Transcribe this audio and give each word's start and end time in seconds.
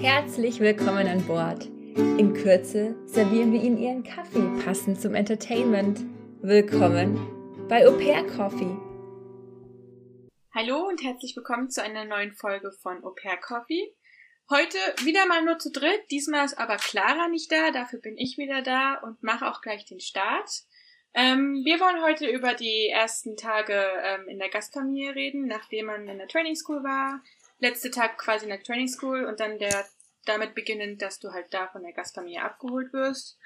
Herzlich 0.00 0.60
willkommen 0.60 1.06
an 1.06 1.24
Bord. 1.26 1.66
In 1.96 2.34
Kürze 2.34 2.94
servieren 3.06 3.52
wir 3.52 3.62
Ihnen 3.62 3.78
Ihren 3.78 4.02
Kaffee 4.02 4.48
passend 4.64 5.00
zum 5.00 5.14
Entertainment. 5.14 6.00
Willkommen 6.40 7.18
bei 7.68 7.86
Au 7.86 7.92
Pair 7.92 8.26
Coffee. 8.26 8.76
Hallo 10.54 10.86
und 10.88 11.02
herzlich 11.02 11.36
willkommen 11.36 11.70
zu 11.70 11.82
einer 11.82 12.04
neuen 12.04 12.32
Folge 12.32 12.72
von 12.72 13.04
Au 13.04 13.10
Pair 13.10 13.36
Coffee. 13.36 13.94
Heute 14.50 14.76
wieder 15.04 15.26
mal 15.26 15.44
nur 15.44 15.58
zu 15.58 15.70
dritt, 15.70 16.02
diesmal 16.10 16.44
ist 16.44 16.58
aber 16.58 16.76
Clara 16.76 17.28
nicht 17.28 17.50
da, 17.50 17.70
dafür 17.70 18.00
bin 18.00 18.18
ich 18.18 18.38
wieder 18.38 18.60
da 18.62 18.96
und 18.96 19.22
mache 19.22 19.48
auch 19.50 19.60
gleich 19.62 19.86
den 19.86 20.00
Start. 20.00 20.50
Ähm, 21.14 21.62
wir 21.64 21.78
wollen 21.80 22.02
heute 22.02 22.26
über 22.26 22.54
die 22.54 22.88
ersten 22.88 23.36
Tage 23.36 23.74
ähm, 24.02 24.28
in 24.28 24.38
der 24.38 24.48
Gastfamilie 24.48 25.14
reden, 25.14 25.46
nachdem 25.46 25.86
man 25.86 26.08
in 26.08 26.18
der 26.18 26.28
Training 26.28 26.54
School 26.54 26.82
war. 26.82 27.22
Letzte 27.62 27.92
Tag 27.92 28.18
quasi 28.18 28.44
in 28.44 28.50
der 28.50 28.62
Training 28.62 28.88
School 28.88 29.24
und 29.24 29.38
dann 29.38 29.58
der 29.58 29.86
damit 30.24 30.54
beginnend, 30.54 31.00
dass 31.00 31.20
du 31.20 31.32
halt 31.32 31.46
da 31.54 31.68
von 31.68 31.82
der 31.82 31.92
Gastfamilie 31.92 32.42
abgeholt 32.42 32.92
wirst 32.92 33.38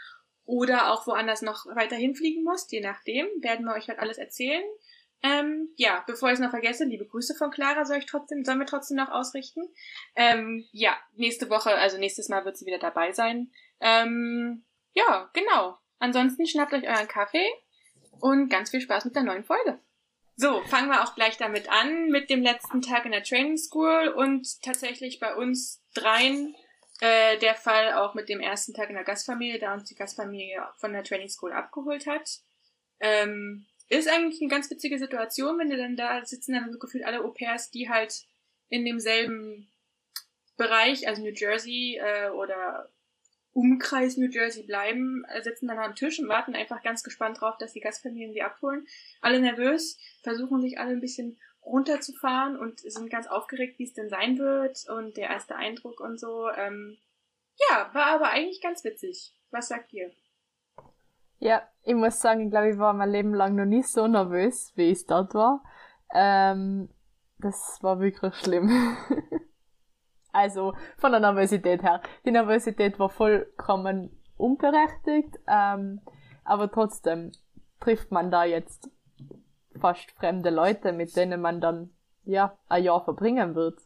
oder 0.47 0.91
auch 0.91 1.07
woanders 1.07 1.43
noch 1.43 1.67
weiterhin 1.75 2.15
fliegen 2.15 2.43
musst, 2.43 2.73
je 2.73 2.81
nachdem, 2.81 3.27
werden 3.41 3.67
wir 3.67 3.75
euch 3.75 3.89
halt 3.89 3.99
alles 3.99 4.17
erzählen. 4.17 4.65
Ähm, 5.23 5.69
ja, 5.77 6.03
bevor 6.07 6.29
ich 6.29 6.35
es 6.35 6.41
noch 6.41 6.51
vergesse, 6.51 6.85
liebe 6.85 7.07
Grüße 7.07 7.35
von 7.35 7.51
Clara 7.51 7.85
soll 7.85 7.99
ich 7.99 8.07
trotzdem, 8.07 8.43
sollen 8.43 8.59
wir 8.59 8.67
trotzdem 8.67 8.97
noch 8.97 9.11
ausrichten. 9.11 9.63
Ähm, 10.15 10.67
ja, 10.73 10.97
nächste 11.15 11.51
Woche, 11.51 11.75
also 11.75 11.99
nächstes 11.99 12.31
Mal 12.31 12.45
wird 12.47 12.57
sie 12.57 12.65
wieder 12.67 12.79
dabei 12.79 13.13
sein. 13.13 13.51
Ähm, 13.81 14.65
ja, 14.95 15.31
genau. 15.35 15.79
Ansonsten 15.99 16.47
schnappt 16.47 16.73
euch 16.73 16.89
euren 16.89 17.09
Kaffee 17.09 17.51
und 18.21 18.49
ganz 18.49 18.71
viel 18.71 18.81
Spaß 18.81 19.05
mit 19.05 19.15
der 19.15 19.25
neuen 19.25 19.45
Folge. 19.45 19.79
So, 20.39 20.61
fangen 20.65 20.91
wir 20.91 21.03
auch 21.03 21.15
gleich 21.15 21.39
damit 21.39 21.71
an, 21.71 22.09
mit 22.09 22.29
dem 22.29 22.43
letzten 22.43 22.83
Tag 22.83 23.07
in 23.07 23.13
der 23.13 23.25
Training 23.25 23.57
School 23.57 24.09
und 24.09 24.61
tatsächlich 24.63 25.19
bei 25.19 25.35
uns 25.35 25.83
dreien 25.95 26.55
äh, 27.01 27.39
der 27.39 27.55
Fall 27.55 27.95
auch 27.95 28.13
mit 28.13 28.29
dem 28.29 28.41
ersten 28.41 28.75
Tag 28.75 28.91
in 28.91 28.97
der 28.97 29.05
Gastfamilie, 29.05 29.59
da 29.59 29.73
uns 29.73 29.89
die 29.89 29.95
Gastfamilie 29.95 30.63
von 30.77 30.93
der 30.93 31.05
Training 31.05 31.31
School 31.31 31.53
abgeholt 31.53 32.07
hat. 32.07 32.41
Ähm, 33.01 33.67
ist 33.89 34.09
eigentlich 34.09 34.43
eine 34.43 34.51
ganz 34.51 34.71
witzige 34.71 34.99
Situation, 34.99 35.59
wenn 35.59 35.71
du 35.71 35.77
dann 35.79 35.97
da 35.97 36.23
sitzen 36.23 36.53
dann 36.53 36.71
so 36.71 36.79
gefühlt 36.79 37.05
alle 37.05 37.21
Au-pairs, 37.21 37.71
die 37.71 37.89
halt 37.89 38.27
in 38.69 38.85
demselben 38.85 39.71
Bereich, 40.59 41.09
also 41.09 41.23
New 41.23 41.33
Jersey 41.35 41.99
äh, 41.99 42.29
oder 42.29 42.91
Umkreis 43.57 44.19
New 44.19 44.29
Jersey 44.29 44.65
bleiben, 44.65 45.25
äh, 45.29 45.43
sitzen 45.43 45.67
dann 45.67 45.79
am 45.79 45.95
Tisch 45.95 46.19
und 46.21 46.29
warten 46.29 46.55
einfach 46.55 46.83
ganz 46.83 47.03
gespannt 47.03 47.41
drauf, 47.41 47.57
dass 47.57 47.73
die 47.73 47.81
Gastfamilien 47.81 48.35
sie 48.35 48.43
abholen. 48.43 48.87
Alle 49.23 49.41
nervös, 49.41 49.99
versuchen 50.23 50.61
sich 50.61 50.79
alle 50.79 50.91
ein 50.91 51.01
bisschen 51.01 51.39
runterzufahren 51.65 52.59
und 52.59 52.81
sind 52.81 53.09
ganz 53.09 53.27
aufgeregt, 53.27 53.79
wie 53.79 53.85
es 53.85 53.95
denn 53.95 54.11
sein 54.11 54.39
wird 54.39 54.85
und 54.91 55.17
der 55.17 55.31
erste 55.31 55.57
Eindruck 55.57 56.01
und 56.01 56.21
so. 56.21 56.51
Ähm, 56.51 56.99
ja, 57.71 57.91
war 57.95 58.07
aber 58.09 58.29
eigentlich 58.29 58.61
ganz 58.61 58.85
witzig. 58.85 59.33
Was 59.51 59.69
sagt 59.69 59.91
ihr? 59.95 60.13
Ja, 61.39 61.67
ich 61.83 61.95
muss 61.95 62.21
sagen, 62.21 62.43
ich 62.43 62.51
glaube, 62.51 62.71
ich 62.71 62.79
war 62.79 62.93
mein 62.93 63.11
Leben 63.11 63.33
lang 63.33 63.57
noch 63.57 63.65
nie 63.65 63.83
so 63.83 64.07
nervös, 64.07 64.73
wie 64.75 64.91
ich 64.91 65.07
dort 65.07 65.33
war. 65.33 65.65
Ähm, 66.15 66.91
das 67.39 67.79
war 67.81 68.01
wirklich 68.01 68.35
schlimm. 68.35 68.71
also 70.37 70.75
von 70.99 71.13
der 71.13 71.21
Nervosität 71.21 71.83
her. 71.83 72.01
Die 72.25 72.31
Nervosität 72.31 72.99
war 72.99 73.09
vollkommen 73.09 74.11
unberechtigt, 74.37 75.39
ähm, 75.49 76.01
aber 76.45 76.71
trotzdem 76.71 77.33
trifft 77.81 78.13
man 78.13 78.31
da 78.31 78.45
jetzt 78.45 78.91
fast 79.81 80.11
fremde 80.13 80.51
Leute, 80.51 80.93
mit 80.93 81.17
denen 81.17 81.41
man 81.41 81.61
dann 81.61 81.91
ja 82.25 82.57
ein 82.69 82.85
Jahr 82.85 83.03
verbringen 83.05 83.55
wird. 83.55 83.79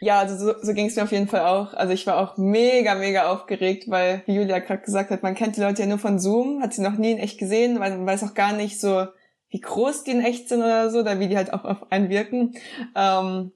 Ja, 0.00 0.18
also 0.18 0.36
so, 0.36 0.54
so 0.60 0.74
ging 0.74 0.86
es 0.86 0.96
mir 0.96 1.04
auf 1.04 1.12
jeden 1.12 1.28
Fall 1.28 1.46
auch. 1.46 1.74
Also 1.74 1.92
ich 1.92 2.06
war 2.06 2.18
auch 2.18 2.36
mega, 2.36 2.94
mega 2.94 3.30
aufgeregt, 3.30 3.84
weil, 3.88 4.22
wie 4.26 4.34
Julia 4.34 4.58
gerade 4.58 4.82
gesagt 4.82 5.10
hat, 5.10 5.22
man 5.22 5.34
kennt 5.34 5.56
die 5.56 5.60
Leute 5.60 5.82
ja 5.82 5.88
nur 5.88 5.98
von 5.98 6.18
Zoom, 6.18 6.60
hat 6.60 6.72
sie 6.72 6.82
noch 6.82 6.96
nie 6.96 7.12
in 7.12 7.18
echt 7.18 7.38
gesehen, 7.38 7.78
weil 7.78 7.90
man 7.96 8.06
weiß 8.06 8.24
auch 8.24 8.34
gar 8.34 8.52
nicht 8.52 8.80
so, 8.80 9.06
wie 9.50 9.60
groß 9.60 10.02
die 10.04 10.12
in 10.12 10.24
echt 10.24 10.48
sind 10.48 10.60
oder 10.60 10.90
so, 10.90 11.00
oder 11.00 11.20
wie 11.20 11.28
die 11.28 11.36
halt 11.36 11.52
auch 11.52 11.64
auf 11.64 11.92
einen 11.92 12.08
wirken. 12.08 12.54
Ähm, 12.96 13.52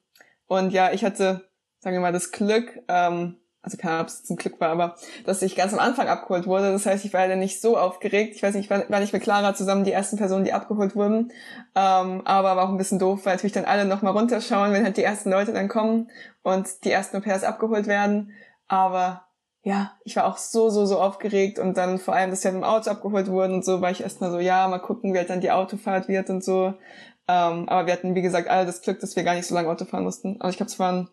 und 0.47 0.73
ja, 0.73 0.93
ich 0.93 1.05
hatte, 1.05 1.46
sagen 1.87 1.99
wir 1.99 2.01
mal, 2.01 2.13
das 2.13 2.33
Glück, 2.33 2.83
ähm, 2.89 3.37
also 3.63 3.77
keine 3.77 3.93
Ahnung, 3.93 4.03
ob 4.03 4.09
es 4.09 4.25
zum 4.25 4.35
Glück 4.35 4.61
war, 4.61 4.71
aber 4.71 4.97
dass 5.25 5.41
ich 5.41 5.55
ganz 5.55 5.73
am 5.73 5.79
Anfang 5.79 6.09
abgeholt 6.09 6.49
wurde. 6.49 6.73
Das 6.73 6.85
heißt, 6.85 7.05
ich 7.05 7.15
war 7.15 7.29
ja 7.29 7.37
nicht 7.37 7.61
so 7.61 7.79
aufgeregt. 7.79 8.35
Ich 8.35 8.43
weiß 8.43 8.57
nicht, 8.57 8.69
war, 8.71 8.91
war 8.91 8.99
nicht 8.99 9.13
mit 9.13 9.23
Clara 9.23 9.55
zusammen 9.55 9.85
die 9.85 9.93
ersten 9.93 10.17
Personen, 10.17 10.45
die 10.45 10.53
abgeholt 10.53 10.97
wurden. 10.97 11.31
Ähm, 11.77 12.23
aber 12.25 12.57
war 12.57 12.65
auch 12.65 12.71
ein 12.71 12.77
bisschen 12.77 12.99
doof, 12.99 13.21
weil 13.23 13.37
natürlich 13.37 13.53
dann 13.53 13.67
alle 13.67 13.85
nochmal 13.85 14.15
runterschauen, 14.15 14.73
wenn 14.73 14.83
halt 14.83 14.97
die 14.97 15.05
ersten 15.05 15.31
Leute 15.31 15.53
dann 15.53 15.69
kommen 15.69 16.11
und 16.43 16.67
die 16.83 16.91
ersten 16.91 17.19
Au-pairs 17.19 17.45
abgeholt 17.45 17.87
werden. 17.87 18.33
Aber 18.67 19.29
ja, 19.63 19.93
ich 20.03 20.17
war 20.17 20.27
auch 20.27 20.39
so, 20.39 20.71
so, 20.71 20.87
so 20.87 21.01
aufgeregt 21.01 21.61
und 21.61 21.77
dann 21.77 22.01
vor 22.01 22.17
allem, 22.17 22.31
dass 22.31 22.43
sie 22.43 22.49
halt 22.49 22.57
im 22.57 22.65
Auto 22.65 22.91
abgeholt 22.91 23.29
wurden 23.29 23.55
und 23.55 23.65
so, 23.65 23.81
war 23.81 23.93
ich 23.93 24.03
erstmal 24.03 24.33
so, 24.33 24.41
ja, 24.41 24.67
mal 24.67 24.81
gucken, 24.81 25.15
wie 25.15 25.19
halt 25.19 25.31
dann 25.31 25.41
die 25.41 25.53
Autofahrt 25.53 26.09
wird 26.09 26.31
und 26.31 26.43
so. 26.43 26.75
Ähm, 27.29 27.69
aber 27.69 27.87
wir 27.87 27.93
hatten, 27.93 28.17
wie 28.17 28.23
gesagt, 28.23 28.49
alle 28.49 28.67
das 28.67 28.83
Glück, 28.83 28.99
dass 28.99 29.15
wir 29.15 29.23
gar 29.23 29.35
nicht 29.35 29.47
so 29.47 29.55
lange 29.55 29.69
Auto 29.69 29.85
fahren 29.85 30.03
mussten. 30.03 30.41
Also 30.41 30.51
ich 30.51 30.57
glaube, 30.57 30.71
es 30.71 30.81
waren 30.81 31.09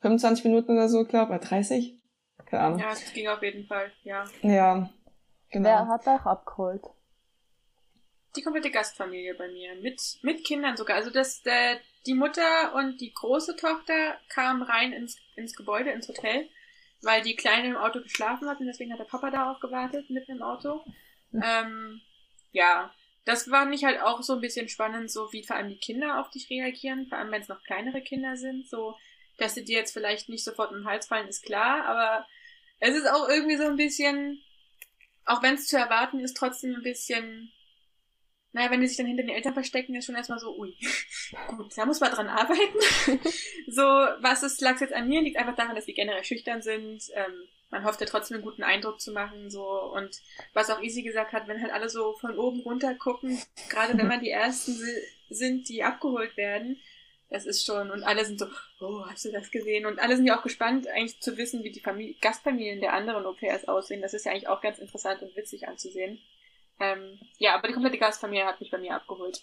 25 0.00 0.44
Minuten 0.44 0.72
oder 0.72 0.88
so, 0.88 1.04
glaube 1.04 1.32
oder 1.32 1.40
30? 1.40 1.94
Keine 2.46 2.62
Ahnung. 2.62 2.78
Ja, 2.80 2.92
es 2.92 3.12
ging 3.12 3.28
auf 3.28 3.42
jeden 3.42 3.66
Fall, 3.66 3.92
ja. 4.04 4.24
Ja, 4.42 4.90
genau. 5.50 5.68
Wer 5.68 5.88
hat 5.88 6.06
euch 6.06 6.24
abgeholt? 6.24 6.82
Die 8.36 8.42
komplette 8.42 8.70
Gastfamilie 8.70 9.34
bei 9.34 9.48
mir, 9.48 9.74
mit, 9.76 10.00
mit 10.22 10.44
Kindern 10.44 10.76
sogar. 10.76 10.96
Also 10.96 11.10
das, 11.10 11.42
der, 11.42 11.80
die 12.06 12.14
Mutter 12.14 12.74
und 12.74 13.00
die 13.00 13.12
große 13.12 13.56
Tochter 13.56 14.16
kamen 14.28 14.62
rein 14.62 14.92
ins, 14.92 15.18
ins 15.34 15.54
Gebäude, 15.54 15.90
ins 15.90 16.08
Hotel, 16.08 16.48
weil 17.02 17.22
die 17.22 17.36
Kleine 17.36 17.68
im 17.68 17.76
Auto 17.76 18.00
geschlafen 18.00 18.48
hat 18.48 18.60
und 18.60 18.66
deswegen 18.66 18.92
hat 18.92 19.00
der 19.00 19.04
Papa 19.04 19.30
da 19.30 19.50
auch 19.50 19.60
gewartet, 19.60 20.08
mitten 20.10 20.32
im 20.32 20.42
Auto. 20.42 20.84
Mhm. 21.32 21.42
Ähm, 21.44 22.00
ja, 22.52 22.92
das 23.24 23.50
war 23.50 23.66
nicht 23.66 23.84
halt 23.84 24.00
auch 24.00 24.22
so 24.22 24.34
ein 24.34 24.40
bisschen 24.40 24.68
spannend, 24.68 25.10
so 25.10 25.32
wie 25.32 25.44
vor 25.44 25.56
allem 25.56 25.68
die 25.68 25.78
Kinder 25.78 26.20
auf 26.20 26.30
dich 26.30 26.48
reagieren, 26.48 27.06
vor 27.08 27.18
allem 27.18 27.30
wenn 27.30 27.42
es 27.42 27.48
noch 27.48 27.62
kleinere 27.64 28.00
Kinder 28.00 28.36
sind, 28.36 28.68
so 28.68 28.96
dass 29.38 29.54
sie 29.54 29.64
dir 29.64 29.78
jetzt 29.78 29.92
vielleicht 29.92 30.28
nicht 30.28 30.44
sofort 30.44 30.72
im 30.72 30.84
Hals 30.84 31.06
fallen, 31.06 31.28
ist 31.28 31.44
klar, 31.44 31.84
aber 31.86 32.26
es 32.80 32.94
ist 32.94 33.08
auch 33.08 33.28
irgendwie 33.28 33.56
so 33.56 33.64
ein 33.64 33.76
bisschen, 33.76 34.42
auch 35.24 35.42
wenn 35.42 35.54
es 35.54 35.66
zu 35.66 35.76
erwarten 35.76 36.20
ist, 36.20 36.36
trotzdem 36.36 36.74
ein 36.74 36.82
bisschen, 36.82 37.52
naja, 38.52 38.70
wenn 38.70 38.80
die 38.80 38.86
sich 38.86 38.96
dann 38.96 39.06
hinter 39.06 39.22
den 39.22 39.34
Eltern 39.34 39.54
verstecken, 39.54 39.94
ist 39.94 40.06
schon 40.06 40.16
erstmal 40.16 40.38
so, 40.38 40.56
ui, 40.56 40.76
gut, 41.48 41.76
da 41.76 41.86
muss 41.86 42.00
man 42.00 42.12
dran 42.12 42.28
arbeiten. 42.28 42.78
so, 43.68 43.82
was 43.82 44.42
ist, 44.42 44.60
lag 44.60 44.80
jetzt 44.80 44.92
an 44.92 45.08
mir, 45.08 45.22
liegt 45.22 45.38
einfach 45.38 45.56
daran, 45.56 45.76
dass 45.76 45.86
die 45.86 45.94
generell 45.94 46.24
schüchtern 46.24 46.62
sind. 46.62 47.02
Ähm, 47.14 47.48
man 47.70 47.84
hofft 47.84 48.00
ja 48.00 48.06
trotzdem 48.06 48.36
einen 48.36 48.44
guten 48.44 48.62
Eindruck 48.62 49.00
zu 49.00 49.12
machen, 49.12 49.50
so, 49.50 49.68
und 49.92 50.20
was 50.54 50.70
auch 50.70 50.80
Easy 50.80 51.02
gesagt 51.02 51.32
hat, 51.32 51.48
wenn 51.48 51.60
halt 51.60 51.72
alle 51.72 51.90
so 51.90 52.14
von 52.14 52.38
oben 52.38 52.60
runter 52.60 52.94
gucken, 52.94 53.38
gerade 53.68 53.96
wenn 53.98 54.08
man 54.08 54.20
die 54.20 54.30
Ersten 54.30 54.74
sind, 55.28 55.68
die 55.68 55.82
abgeholt 55.82 56.36
werden, 56.36 56.80
das 57.30 57.44
ist 57.44 57.64
schon, 57.64 57.90
und 57.90 58.04
alle 58.04 58.24
sind 58.24 58.38
so, 58.38 58.46
oh, 58.80 59.04
hast 59.06 59.24
du 59.24 59.32
das 59.32 59.50
gesehen? 59.50 59.86
Und 59.86 59.98
alle 59.98 60.16
sind 60.16 60.26
ja 60.26 60.38
auch 60.38 60.42
gespannt, 60.42 60.88
eigentlich 60.88 61.20
zu 61.20 61.36
wissen, 61.36 61.62
wie 61.62 61.70
die 61.70 61.80
Familie, 61.80 62.14
Gastfamilien 62.20 62.80
der 62.80 62.94
anderen 62.94 63.26
Au-pairs 63.26 63.68
aussehen. 63.68 64.00
Das 64.00 64.14
ist 64.14 64.24
ja 64.24 64.32
eigentlich 64.32 64.48
auch 64.48 64.62
ganz 64.62 64.78
interessant 64.78 65.22
und 65.22 65.36
witzig 65.36 65.68
anzusehen. 65.68 66.18
Ähm, 66.80 67.18
ja, 67.38 67.54
aber 67.54 67.68
die 67.68 67.74
komplette 67.74 67.98
Gastfamilie 67.98 68.46
hat 68.46 68.60
mich 68.60 68.70
bei 68.70 68.78
mir 68.78 68.94
abgeholt. 68.94 69.42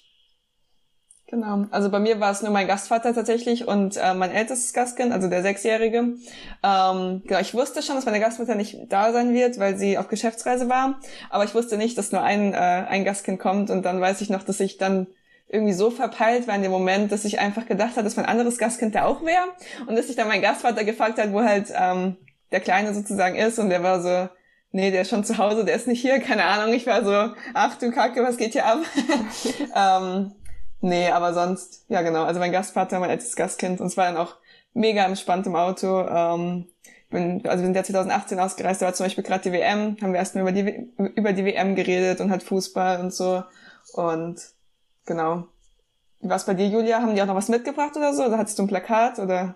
Genau. 1.28 1.66
Also 1.72 1.90
bei 1.90 2.00
mir 2.00 2.20
war 2.20 2.32
es 2.32 2.44
nur 2.44 2.52
mein 2.52 2.68
Gastvater 2.68 3.14
tatsächlich 3.14 3.68
und 3.68 3.98
äh, 3.98 4.14
mein 4.14 4.30
ältestes 4.30 4.74
Gastkind, 4.74 5.12
also 5.12 5.28
der 5.28 5.42
Sechsjährige. 5.42 5.98
Ähm, 5.98 7.24
genau, 7.26 7.40
ich 7.40 7.54
wusste 7.56 7.82
schon, 7.82 7.96
dass 7.96 8.06
meine 8.06 8.20
Gastmutter 8.20 8.54
nicht 8.54 8.78
da 8.90 9.12
sein 9.12 9.34
wird, 9.34 9.60
weil 9.60 9.76
sie 9.76 9.98
auf 9.98 10.08
Geschäftsreise 10.08 10.70
war. 10.70 11.00
Aber 11.32 11.44
ich 11.44 11.56
wusste 11.56 11.78
nicht, 11.78 11.98
dass 11.98 12.12
nur 12.12 12.22
ein, 12.22 12.54
äh, 12.54 12.58
ein 12.58 13.06
Gastkind 13.06 13.40
kommt. 13.40 13.72
Und 13.72 13.84
dann 13.84 14.00
weiß 14.00 14.22
ich 14.22 14.30
noch, 14.30 14.44
dass 14.44 14.60
ich 14.60 14.78
dann 14.78 15.08
irgendwie 15.48 15.74
so 15.74 15.92
verpeilt 15.92 16.48
war 16.48 16.56
in 16.56 16.64
dem 16.64 16.72
Moment, 16.72 17.12
dass 17.12 17.26
ich 17.26 17.40
einfach 17.40 17.66
gedacht 17.66 17.92
habe, 17.92 18.04
dass 18.04 18.16
mein 18.16 18.26
anderes 18.26 18.58
Gastkind 18.58 18.96
da 18.96 19.06
auch 19.06 19.24
wäre. 19.24 19.46
Und 19.88 19.96
dass 19.96 20.08
sich 20.08 20.16
dann 20.16 20.28
mein 20.28 20.42
Gastvater 20.42 20.84
gefragt 20.84 21.20
hat, 21.20 21.32
wo 21.32 21.42
halt 21.42 21.72
ähm, 21.76 22.18
der 22.52 22.60
Kleine 22.60 22.94
sozusagen 22.94 23.36
ist. 23.36 23.60
Und 23.60 23.70
der 23.70 23.84
war 23.84 24.02
so, 24.02 24.30
nee, 24.72 24.92
der 24.92 25.02
ist 25.02 25.10
schon 25.10 25.24
zu 25.24 25.38
Hause, 25.38 25.64
der 25.64 25.76
ist 25.76 25.88
nicht 25.88 26.02
hier, 26.02 26.20
keine 26.20 26.46
Ahnung. 26.46 26.74
Ich 26.74 26.88
war 26.88 27.04
so, 27.04 27.34
ach 27.54 27.78
du 27.78 27.92
Kacke, 27.92 28.24
was 28.24 28.38
geht 28.38 28.54
hier 28.54 28.66
ab? 28.66 28.80
ähm, 29.76 30.34
nee, 30.82 31.10
aber 31.10 31.34
sonst, 31.34 31.86
ja 31.90 32.02
genau, 32.02 32.24
also 32.24 32.40
mein 32.40 32.52
Gastvater, 32.52 33.00
mein 33.00 33.12
ältestes 33.12 33.36
Gastkind. 33.36 33.80
Und 33.80 33.88
es 33.88 33.98
war 33.98 34.06
dann 34.06 34.18
auch 34.18 34.36
mega 34.74 35.06
entspannt 35.06 35.46
im 35.48 35.56
Auto. 35.56 36.08
Ähm, 36.08 36.68
bin, 37.10 37.48
also 37.48 37.62
wir 37.62 37.68
sind 37.68 37.76
ja 37.76 37.84
2018 37.84 38.40
ausgereist, 38.40 38.82
da 38.82 38.88
war 38.88 38.94
zum 38.94 39.06
Beispiel 39.06 39.24
gerade 39.24 39.44
die 39.44 39.52
WM, 39.52 39.98
haben 40.02 40.12
wir 40.12 40.20
erstmal 40.20 40.42
über 40.42 40.52
die, 40.52 40.90
über 41.16 41.34
die 41.34 41.46
WM 41.46 41.76
geredet 41.76 42.20
und 42.20 42.32
halt 42.32 42.44
Fußball 42.44 43.00
und 43.00 43.14
so. 43.14 43.44
Und 43.94 44.55
Genau. 45.06 45.48
Was 46.22 46.46
bei 46.46 46.54
dir, 46.54 46.68
Julia? 46.68 47.02
Haben 47.02 47.16
die 47.16 47.22
auch 47.22 47.28
noch 47.28 47.36
was 47.36 47.50
mitgebracht 47.50 47.96
oder 47.96 48.14
so? 48.14 48.26
Oder 48.26 48.38
hattest 48.38 48.58
du 48.58 48.64
ein 48.64 48.68
Plakat 48.68 49.20
oder? 49.20 49.56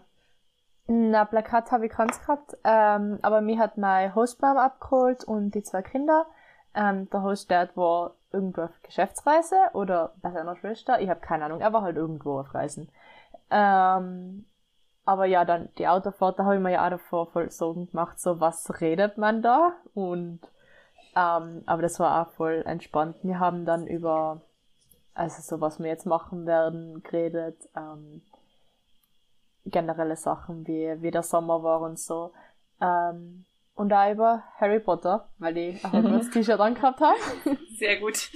Na, 0.87 1.25
Plakat 1.25 1.71
habe 1.71 1.85
ich 1.85 1.91
keins 1.91 2.19
gehabt, 2.19 2.57
ähm, 2.63 3.19
aber 3.21 3.41
mir 3.41 3.59
hat 3.59 3.77
mein 3.77 4.15
Hostmom 4.15 4.57
abgeholt 4.57 5.23
und 5.23 5.51
die 5.51 5.61
zwei 5.61 5.83
Kinder. 5.83 6.25
Ähm, 6.73 7.09
der 7.11 7.21
Hostdad 7.21 7.77
war 7.77 8.15
irgendwo 8.31 8.61
auf 8.61 8.81
Geschäftsreise 8.81 9.55
oder 9.73 10.13
bei 10.21 10.31
seiner 10.31 10.55
Schwester. 10.55 10.99
Ich 10.99 11.09
habe 11.09 11.19
keine 11.19 11.45
Ahnung, 11.45 11.61
er 11.61 11.73
war 11.73 11.83
halt 11.83 11.95
irgendwo 11.95 12.39
auf 12.39 12.53
Reisen. 12.55 12.89
Ähm, 13.51 14.45
aber 15.05 15.25
ja, 15.25 15.45
dann 15.45 15.69
die 15.77 15.87
Autofahrt, 15.87 16.39
da 16.39 16.45
habe 16.45 16.55
ich 16.55 16.61
mir 16.61 16.71
ja 16.71 16.85
auch 16.85 16.91
davor 16.91 17.27
voll 17.27 17.51
Sorgen 17.51 17.87
gemacht, 17.87 18.19
so 18.19 18.39
was 18.39 18.81
redet 18.81 19.17
man 19.17 19.41
da? 19.41 19.73
Und 19.93 20.41
ähm, 21.15 21.63
aber 21.65 21.81
das 21.81 21.99
war 21.99 22.21
auch 22.21 22.31
voll 22.33 22.63
entspannt. 22.65 23.17
Wir 23.23 23.39
haben 23.39 23.65
dann 23.65 23.87
über, 23.87 24.41
also 25.19 25.41
so 25.41 25.59
was 25.59 25.79
wir 25.79 25.87
jetzt 25.87 26.05
machen 26.05 26.45
werden, 26.45 27.03
geredet, 27.03 27.57
ähm, 27.75 28.21
generelle 29.65 30.15
Sachen 30.15 30.65
wie, 30.65 31.01
wie 31.01 31.11
der 31.11 31.23
Sommer 31.23 31.61
war 31.61 31.81
und 31.81 31.99
so. 31.99 32.33
Ähm, 32.81 33.45
und 33.75 33.91
auch 33.93 34.11
über 34.11 34.43
Harry 34.57 34.79
Potter, 34.79 35.29
weil 35.37 35.57
ich 35.57 35.83
Hogwarts 35.83 36.29
T-Shirt 36.31 36.59
angehabt 36.59 37.01
habe. 37.01 37.17
Sehr 37.77 37.99
gut. 37.99 38.29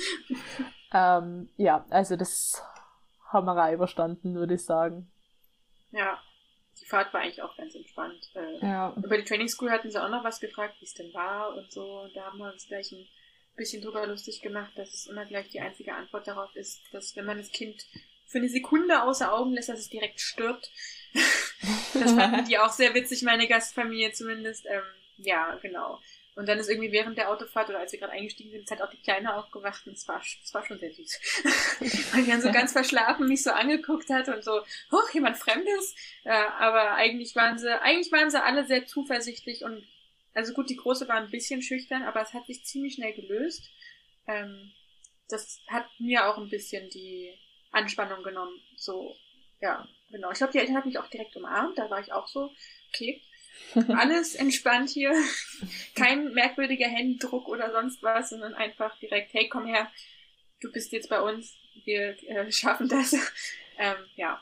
ähm, 0.94 1.50
ja, 1.56 1.86
also 1.90 2.18
das 2.18 2.62
haben 3.30 3.46
wir 3.46 3.56
auch 3.56 3.72
überstanden, 3.72 4.36
würde 4.36 4.56
ich 4.56 4.66
sagen. 4.66 5.10
Ja, 5.92 6.20
die 6.82 6.86
Fahrt 6.86 7.14
war 7.14 7.22
eigentlich 7.22 7.42
auch 7.42 7.56
ganz 7.56 7.76
entspannt. 7.76 8.30
Äh, 8.36 8.66
Ja. 8.66 8.94
Über 8.98 9.18
die 9.18 9.24
Training 9.24 9.48
School 9.48 9.72
hatten 9.72 9.90
sie 9.90 10.02
auch 10.04 10.10
noch 10.10 10.24
was 10.24 10.40
gefragt, 10.42 10.76
wie 10.80 10.86
es 10.86 10.94
denn 10.94 11.14
war 11.14 11.56
und 11.56 11.72
so. 11.72 12.08
Da 12.14 12.26
haben 12.26 12.40
wir 12.40 12.52
uns 12.52 12.68
gleich 12.68 12.92
ein 12.92 13.06
bisschen 13.56 13.82
drüber 13.82 14.08
lustig 14.08 14.42
gemacht, 14.42 14.72
dass 14.76 14.94
es 14.94 15.08
immer 15.08 15.26
gleich 15.26 15.50
die 15.50 15.62
einzige 15.62 15.94
Antwort 15.94 16.28
darauf 16.28 16.56
ist, 16.56 16.82
dass 16.92 17.16
wenn 17.16 17.26
man 17.26 17.38
das 17.38 17.52
Kind 17.52 17.86
für 18.26 18.40
eine 18.40 18.50
Sekunde 18.50 19.04
außer 19.04 19.32
Augen 19.32 19.54
lässt, 19.54 19.70
dass 19.70 19.80
es 19.80 19.90
direkt 19.90 20.20
stirbt. 20.20 20.72
das 21.94 22.12
fanden 22.12 22.46
die 22.46 22.58
auch 22.58 22.72
sehr 22.72 22.94
witzig, 22.96 23.22
meine 23.22 23.48
Gastfamilie 23.48 24.12
zumindest. 24.12 24.66
Ähm, 24.66 24.82
ja, 25.18 25.56
genau. 25.62 26.00
Und 26.36 26.50
dann 26.50 26.58
ist 26.58 26.68
irgendwie 26.68 26.92
während 26.92 27.18
der 27.18 27.30
Autofahrt 27.30 27.70
oder 27.70 27.80
als 27.80 27.92
wir 27.92 28.00
gerade 28.00 28.14
eingestiegen 28.14 28.50
sind, 28.50 28.64
ist 28.64 28.72
halt 28.72 28.82
auch 28.82 28.90
die 28.90 29.02
Kleine 29.02 29.36
aufgewacht 29.36 29.86
und 29.86 29.94
es 29.94 30.08
war, 30.08 30.20
es 30.20 30.54
war 30.54 30.66
schon 30.66 30.80
sehr 30.80 30.92
süß. 30.92 31.20
Weil 32.12 32.24
die 32.24 32.32
dann 32.32 32.42
so 32.42 32.52
ganz 32.52 32.72
verschlafen 32.72 33.28
mich 33.28 33.44
so 33.44 33.52
angeguckt 33.52 34.10
hat 34.10 34.28
und 34.30 34.44
so, 34.44 34.62
hoch, 34.92 35.10
jemand 35.14 35.38
Fremdes. 35.38 35.94
Äh, 36.24 36.32
aber 36.32 36.94
eigentlich 36.94 37.36
waren 37.36 37.60
sie, 37.60 37.80
eigentlich 37.82 38.12
waren 38.12 38.32
sie 38.32 38.44
alle 38.44 38.66
sehr 38.66 38.88
zuversichtlich 38.88 39.64
und 39.64 39.86
also 40.34 40.54
gut, 40.54 40.70
die 40.70 40.76
Große 40.76 41.08
war 41.08 41.18
ein 41.18 41.30
bisschen 41.30 41.62
schüchtern, 41.62 42.04
aber 42.04 42.22
es 42.22 42.34
hat 42.34 42.46
sich 42.46 42.66
ziemlich 42.66 42.96
schnell 42.96 43.14
gelöst. 43.14 43.70
Ähm, 44.28 44.72
das 45.30 45.62
hat 45.68 45.86
mir 46.00 46.28
auch 46.28 46.38
ein 46.38 46.50
bisschen 46.50 46.90
die 46.90 47.34
Anspannung 47.72 48.24
genommen. 48.24 48.60
So, 48.76 49.16
ja, 49.62 49.88
genau. 50.10 50.32
Ich 50.32 50.38
glaube, 50.38 50.54
die 50.54 50.60
Eltern 50.60 50.76
hat 50.76 50.86
mich 50.86 50.98
auch 50.98 51.08
direkt 51.08 51.36
umarmt. 51.36 51.78
Da 51.78 51.90
war 51.90 52.00
ich 52.00 52.12
auch 52.12 52.28
so, 52.28 52.52
okay, 52.90 53.22
alles 53.90 54.36
entspannt 54.36 54.90
hier. 54.90 55.14
Kein 55.96 56.34
merkwürdiger 56.34 56.88
Händedruck 56.88 57.48
oder 57.48 57.72
sonst 57.72 58.02
was, 58.02 58.30
sondern 58.30 58.54
einfach 58.54 58.98
direkt, 59.00 59.34
hey, 59.34 59.50
komm 59.50 59.66
her, 59.66 59.90
du 60.62 60.72
bist 60.72 60.92
jetzt 60.92 61.10
bei 61.10 61.22
uns, 61.22 61.56
wir 61.86 62.18
äh, 62.28 62.52
schaffen 62.52 62.88
das. 62.88 63.14
ähm, 63.78 63.98
ja. 64.16 64.42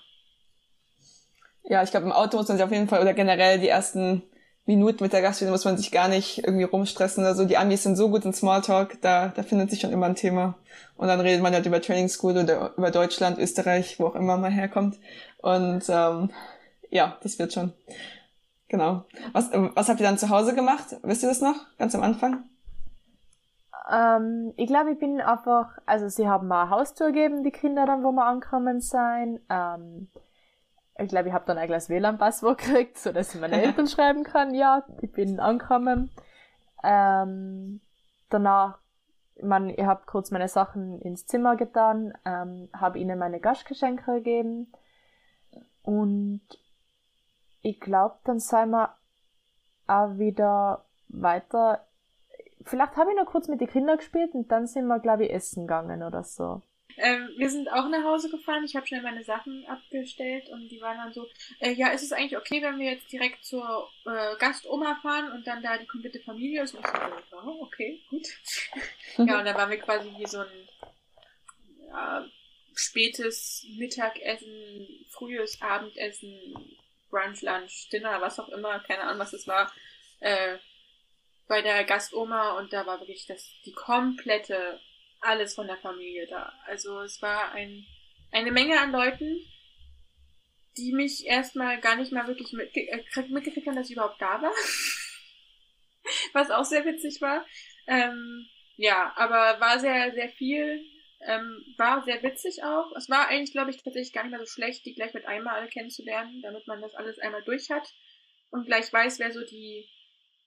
Ja, 1.63 1.83
ich 1.83 1.91
glaube, 1.91 2.07
im 2.07 2.11
Auto 2.11 2.37
muss 2.37 2.47
man 2.47 2.57
sich 2.57 2.63
auf 2.63 2.71
jeden 2.71 2.87
Fall, 2.87 3.01
oder 3.01 3.13
generell 3.13 3.59
die 3.59 3.67
ersten 3.67 4.23
Minuten 4.75 5.03
mit 5.03 5.13
der 5.13 5.21
Gaststätte 5.21 5.51
muss 5.51 5.65
man 5.65 5.77
sich 5.77 5.91
gar 5.91 6.07
nicht 6.07 6.43
irgendwie 6.43 6.63
rumstressen 6.63 7.23
oder 7.23 7.35
so. 7.35 7.45
Die 7.45 7.57
Amis 7.57 7.83
sind 7.83 7.95
so 7.95 8.09
gut 8.09 8.25
in 8.25 8.33
Smalltalk, 8.33 9.01
da, 9.01 9.29
da 9.35 9.43
findet 9.43 9.69
sich 9.69 9.81
schon 9.81 9.91
immer 9.91 10.05
ein 10.05 10.15
Thema. 10.15 10.55
Und 10.95 11.07
dann 11.07 11.19
redet 11.19 11.41
man 11.41 11.53
halt 11.53 11.65
über 11.65 11.81
Training 11.81 12.09
School 12.09 12.37
oder 12.37 12.73
über 12.77 12.91
Deutschland, 12.91 13.37
Österreich, 13.37 13.99
wo 13.99 14.07
auch 14.07 14.15
immer 14.15 14.37
man 14.37 14.51
herkommt. 14.51 14.99
Und 15.41 15.83
ähm, 15.89 16.29
ja, 16.89 17.17
das 17.23 17.39
wird 17.39 17.53
schon. 17.53 17.73
Genau. 18.69 19.05
Was, 19.33 19.49
was 19.51 19.89
habt 19.89 19.99
ihr 19.99 20.05
dann 20.05 20.17
zu 20.17 20.29
Hause 20.29 20.55
gemacht? 20.55 20.95
Wisst 21.03 21.23
ihr 21.23 21.29
das 21.29 21.41
noch? 21.41 21.55
Ganz 21.77 21.93
am 21.93 22.03
Anfang? 22.03 22.43
Ähm, 23.91 24.53
ich 24.57 24.67
glaube, 24.67 24.91
ich 24.91 24.99
bin 24.99 25.19
einfach, 25.19 25.77
also 25.85 26.07
sie 26.07 26.27
haben 26.27 26.47
mal 26.47 26.63
eine 26.63 26.69
Haustür 26.69 27.07
gegeben, 27.07 27.43
die 27.43 27.51
Kinder 27.51 27.85
dann, 27.85 28.03
wo 28.03 28.11
wir 28.11 28.25
angekommen 28.25 28.79
sein. 28.79 29.39
Ähm, 29.49 30.07
ich 31.01 31.09
glaube, 31.09 31.29
ich 31.29 31.33
habe 31.33 31.45
dann 31.45 31.57
ein 31.57 31.67
gleich 31.67 31.89
WLAN-Passwort 31.89 32.57
gekriegt, 32.59 32.97
so 32.97 33.11
dass 33.11 33.33
ich 33.33 33.41
meine 33.41 33.61
Eltern 33.63 33.87
schreiben 33.87 34.23
kann, 34.23 34.53
ja, 34.53 34.83
ich 35.01 35.11
bin 35.11 35.39
angekommen. 35.39 36.11
Ähm, 36.83 37.81
danach, 38.29 38.79
ich 39.35 39.43
meine, 39.43 39.73
ich 39.75 39.85
habe 39.85 40.03
kurz 40.05 40.31
meine 40.31 40.47
Sachen 40.47 41.01
ins 41.01 41.25
Zimmer 41.25 41.55
getan, 41.55 42.13
ähm, 42.25 42.69
habe 42.73 42.99
ihnen 42.99 43.19
meine 43.19 43.39
Gastgeschenke 43.39 44.13
gegeben 44.13 44.71
und 45.83 46.41
ich 47.61 47.79
glaube, 47.79 48.15
dann 48.23 48.39
sind 48.39 48.71
wir 48.71 48.95
auch 49.87 50.17
wieder 50.17 50.85
weiter. 51.09 51.85
Vielleicht 52.63 52.95
habe 52.97 53.11
ich 53.11 53.17
noch 53.17 53.25
kurz 53.25 53.47
mit 53.47 53.61
den 53.61 53.67
Kindern 53.67 53.97
gespielt 53.97 54.33
und 54.33 54.51
dann 54.51 54.67
sind 54.67 54.87
wir, 54.87 54.99
glaube 54.99 55.25
ich, 55.25 55.33
essen 55.33 55.67
gegangen 55.67 56.03
oder 56.03 56.23
so. 56.23 56.61
Ähm, 56.97 57.29
wir 57.37 57.49
sind 57.49 57.71
auch 57.71 57.87
nach 57.89 58.03
Hause 58.03 58.29
gefahren. 58.29 58.63
Ich 58.63 58.75
habe 58.75 58.87
schnell 58.87 59.01
meine 59.01 59.23
Sachen 59.23 59.65
abgestellt 59.67 60.49
und 60.49 60.69
die 60.69 60.81
waren 60.81 60.97
dann 60.97 61.13
so, 61.13 61.27
äh, 61.59 61.71
ja, 61.71 61.89
ist 61.89 62.03
es 62.03 62.11
eigentlich 62.11 62.37
okay, 62.37 62.61
wenn 62.61 62.79
wir 62.79 62.91
jetzt 62.91 63.11
direkt 63.11 63.43
zur 63.43 63.89
äh, 64.05 64.35
Gastoma 64.37 64.99
fahren 65.01 65.31
und 65.31 65.45
dann 65.47 65.63
da 65.63 65.77
die 65.77 65.87
komplette 65.87 66.19
Familie 66.19 66.63
ist? 66.63 66.73
Und 66.73 66.85
ich 66.85 67.29
so, 67.29 67.37
oh, 67.37 67.63
okay, 67.63 68.01
gut. 68.09 68.27
ja, 69.17 69.39
und 69.39 69.45
dann 69.45 69.55
waren 69.55 69.69
wir 69.69 69.79
quasi 69.79 70.09
wie 70.17 70.27
so 70.27 70.39
ein 70.39 70.69
ja, 71.87 72.25
spätes 72.75 73.65
Mittagessen, 73.77 75.05
frühes 75.09 75.61
Abendessen, 75.61 76.77
Brunch, 77.09 77.41
Lunch, 77.41 77.89
Dinner, 77.91 78.21
was 78.21 78.39
auch 78.39 78.49
immer, 78.49 78.79
keine 78.79 79.03
Ahnung, 79.03 79.19
was 79.19 79.33
es 79.33 79.47
war, 79.47 79.71
äh, 80.21 80.57
bei 81.47 81.61
der 81.61 81.83
Gastoma 81.83 82.57
und 82.57 82.71
da 82.71 82.85
war 82.85 82.99
wirklich 83.01 83.25
das, 83.25 83.51
die 83.65 83.73
komplette 83.73 84.79
alles 85.21 85.55
von 85.55 85.67
der 85.67 85.77
Familie 85.77 86.27
da. 86.27 86.51
Also 86.65 86.99
es 87.01 87.21
war 87.21 87.51
ein, 87.51 87.85
eine 88.31 88.51
Menge 88.51 88.79
an 88.79 88.91
Leuten, 88.91 89.39
die 90.77 90.93
mich 90.93 91.25
erstmal 91.25 91.79
gar 91.79 91.95
nicht 91.95 92.11
mal 92.11 92.27
wirklich 92.27 92.53
mitge 92.53 92.81
äh, 92.89 93.03
mitgekriegt 93.29 93.67
haben, 93.67 93.75
dass 93.75 93.89
ich 93.89 93.95
überhaupt 93.95 94.21
da 94.21 94.41
war. 94.41 94.53
Was 96.33 96.49
auch 96.49 96.65
sehr 96.65 96.85
witzig 96.85 97.21
war. 97.21 97.45
Ähm, 97.87 98.47
ja, 98.77 99.13
aber 99.15 99.59
war 99.59 99.79
sehr, 99.79 100.11
sehr 100.13 100.29
viel. 100.29 100.83
Ähm, 101.23 101.63
war 101.77 102.03
sehr 102.03 102.23
witzig 102.23 102.63
auch. 102.63 102.91
Es 102.95 103.09
war 103.09 103.27
eigentlich, 103.27 103.51
glaube 103.51 103.69
ich, 103.69 103.77
tatsächlich 103.83 104.13
gar 104.13 104.23
nicht 104.23 104.31
mehr 104.31 104.39
so 104.39 104.51
schlecht, 104.51 104.85
die 104.85 104.95
gleich 104.95 105.13
mit 105.13 105.25
einmal 105.25 105.55
alle 105.55 105.69
kennenzulernen, 105.69 106.41
damit 106.41 106.65
man 106.65 106.81
das 106.81 106.95
alles 106.95 107.19
einmal 107.19 107.43
durch 107.43 107.69
hat 107.69 107.87
und 108.49 108.65
gleich 108.65 108.91
weiß, 108.91 109.19
wer 109.19 109.31
so 109.31 109.45
die 109.45 109.87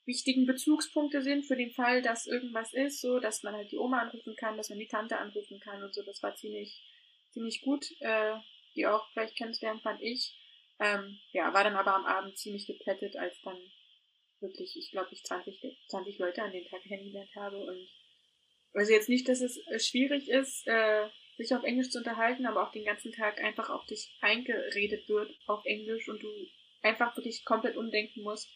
wichtigen 0.06 0.47
Bezugspunkte 0.47 1.23
sind 1.23 1.45
für 1.45 1.56
den 1.56 1.73
Fall, 1.73 2.03
dass 2.03 2.27
irgendwas 2.27 2.73
ist, 2.73 3.01
so 3.01 3.19
dass 3.19 3.43
man 3.43 3.55
halt 3.55 3.73
die 3.73 3.79
Oma 3.79 4.01
anrufen 4.01 4.37
kann, 4.37 4.56
dass 4.56 4.69
man 4.69 4.79
die 4.79 4.89
Tante 4.89 5.19
anrufen 5.19 5.61
kann 5.61 5.83
und 5.83 5.95
so. 5.95 6.03
Das 6.03 6.23
war 6.23 6.35
ziemlich, 6.35 6.83
ziemlich 7.33 7.62
gut, 7.62 7.87
äh, 8.01 8.35
die 8.77 8.87
auch 8.87 9.11
gleich 9.12 9.35
kennenzulernen, 9.35 9.81
fand 9.81 10.03
ich. 10.03 10.37
Ähm, 10.79 11.19
ja, 11.33 11.53
war 11.55 11.65
dann 11.65 11.77
aber 11.77 11.95
am 11.95 12.05
Abend 12.05 12.37
ziemlich 12.37 12.67
geplättet, 12.67 13.17
als 13.17 13.41
dann 13.43 13.59
wirklich, 14.41 14.76
ich 14.76 14.90
glaube, 14.90 15.09
ich 15.12 15.23
20, 15.23 15.61
20 15.88 16.19
Leute 16.19 16.43
an 16.43 16.52
den 16.52 16.67
Tag 16.67 16.83
kennengelernt 16.83 17.35
habe 17.37 17.59
und 17.59 17.88
also 18.75 18.93
jetzt 18.93 19.09
nicht, 19.09 19.28
dass 19.28 19.40
es 19.40 19.57
äh, 19.69 19.78
schwierig 19.78 20.28
ist, 20.28 20.67
äh, 20.67 21.09
sich 21.37 21.55
auf 21.55 21.62
Englisch 21.62 21.90
zu 21.90 21.99
unterhalten, 21.99 22.47
aber 22.47 22.67
auch 22.67 22.73
den 22.73 22.85
ganzen 22.85 23.12
Tag 23.12 23.43
einfach 23.43 23.71
auf 23.71 23.87
dich 23.87 24.17
eingeredet 24.21 25.09
wird 25.09 25.33
auf 25.47 25.64
Englisch 25.64 26.09
und 26.09 26.23
du 26.23 26.28
einfach 26.83 27.17
wirklich 27.17 27.45
komplett 27.45 27.76
umdenken 27.76 28.23
musst. 28.23 28.52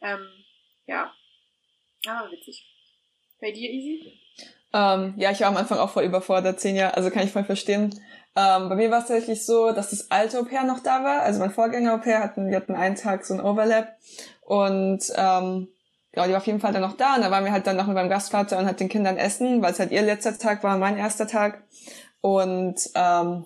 Ähm, 0.00 0.44
ja. 0.86 1.12
Aber 2.06 2.30
witzig. 2.30 2.66
Bei 3.40 3.50
dir, 3.52 3.70
Easy? 3.70 4.12
Ähm, 4.72 5.14
ja, 5.16 5.30
ich 5.30 5.40
war 5.40 5.48
am 5.48 5.56
Anfang 5.56 5.78
auch 5.78 5.90
voll 5.90 6.04
überfordert, 6.04 6.60
zehn 6.60 6.76
Jahre, 6.76 6.96
also 6.96 7.10
kann 7.10 7.24
ich 7.24 7.32
voll 7.32 7.44
verstehen. 7.44 7.94
Ähm, 8.34 8.70
bei 8.70 8.76
mir 8.76 8.90
war 8.90 9.00
es 9.00 9.08
tatsächlich 9.08 9.44
so, 9.44 9.72
dass 9.72 9.90
das 9.90 10.10
alte 10.10 10.38
Au-pair 10.38 10.64
noch 10.64 10.80
da 10.80 11.04
war. 11.04 11.20
Also 11.20 11.40
mein 11.40 11.50
Vorgänger 11.50 11.94
Au-pair 11.94 12.20
hatten, 12.20 12.48
wir 12.48 12.56
hatten 12.56 12.74
einen 12.74 12.96
Tag 12.96 13.26
so 13.26 13.34
ein 13.34 13.40
Overlap. 13.40 13.88
Und 14.40 15.02
ähm, 15.16 15.68
genau, 16.12 16.26
die 16.26 16.32
war 16.32 16.38
auf 16.38 16.46
jeden 16.46 16.60
Fall 16.60 16.72
dann 16.72 16.80
noch 16.80 16.96
da. 16.96 17.16
Und 17.16 17.22
da 17.22 17.30
waren 17.30 17.44
wir 17.44 17.52
halt 17.52 17.66
dann 17.66 17.76
noch 17.76 17.86
mit 17.86 17.94
meinem 17.94 18.08
Gastvater 18.08 18.58
und 18.58 18.64
hat 18.64 18.80
den 18.80 18.88
Kindern 18.88 19.18
essen, 19.18 19.60
weil 19.60 19.72
es 19.72 19.78
halt 19.78 19.92
ihr 19.92 20.02
letzter 20.02 20.38
Tag 20.38 20.62
war, 20.62 20.78
mein 20.78 20.96
erster 20.96 21.26
Tag. 21.26 21.62
Und 22.22 22.76
ähm, 22.94 23.44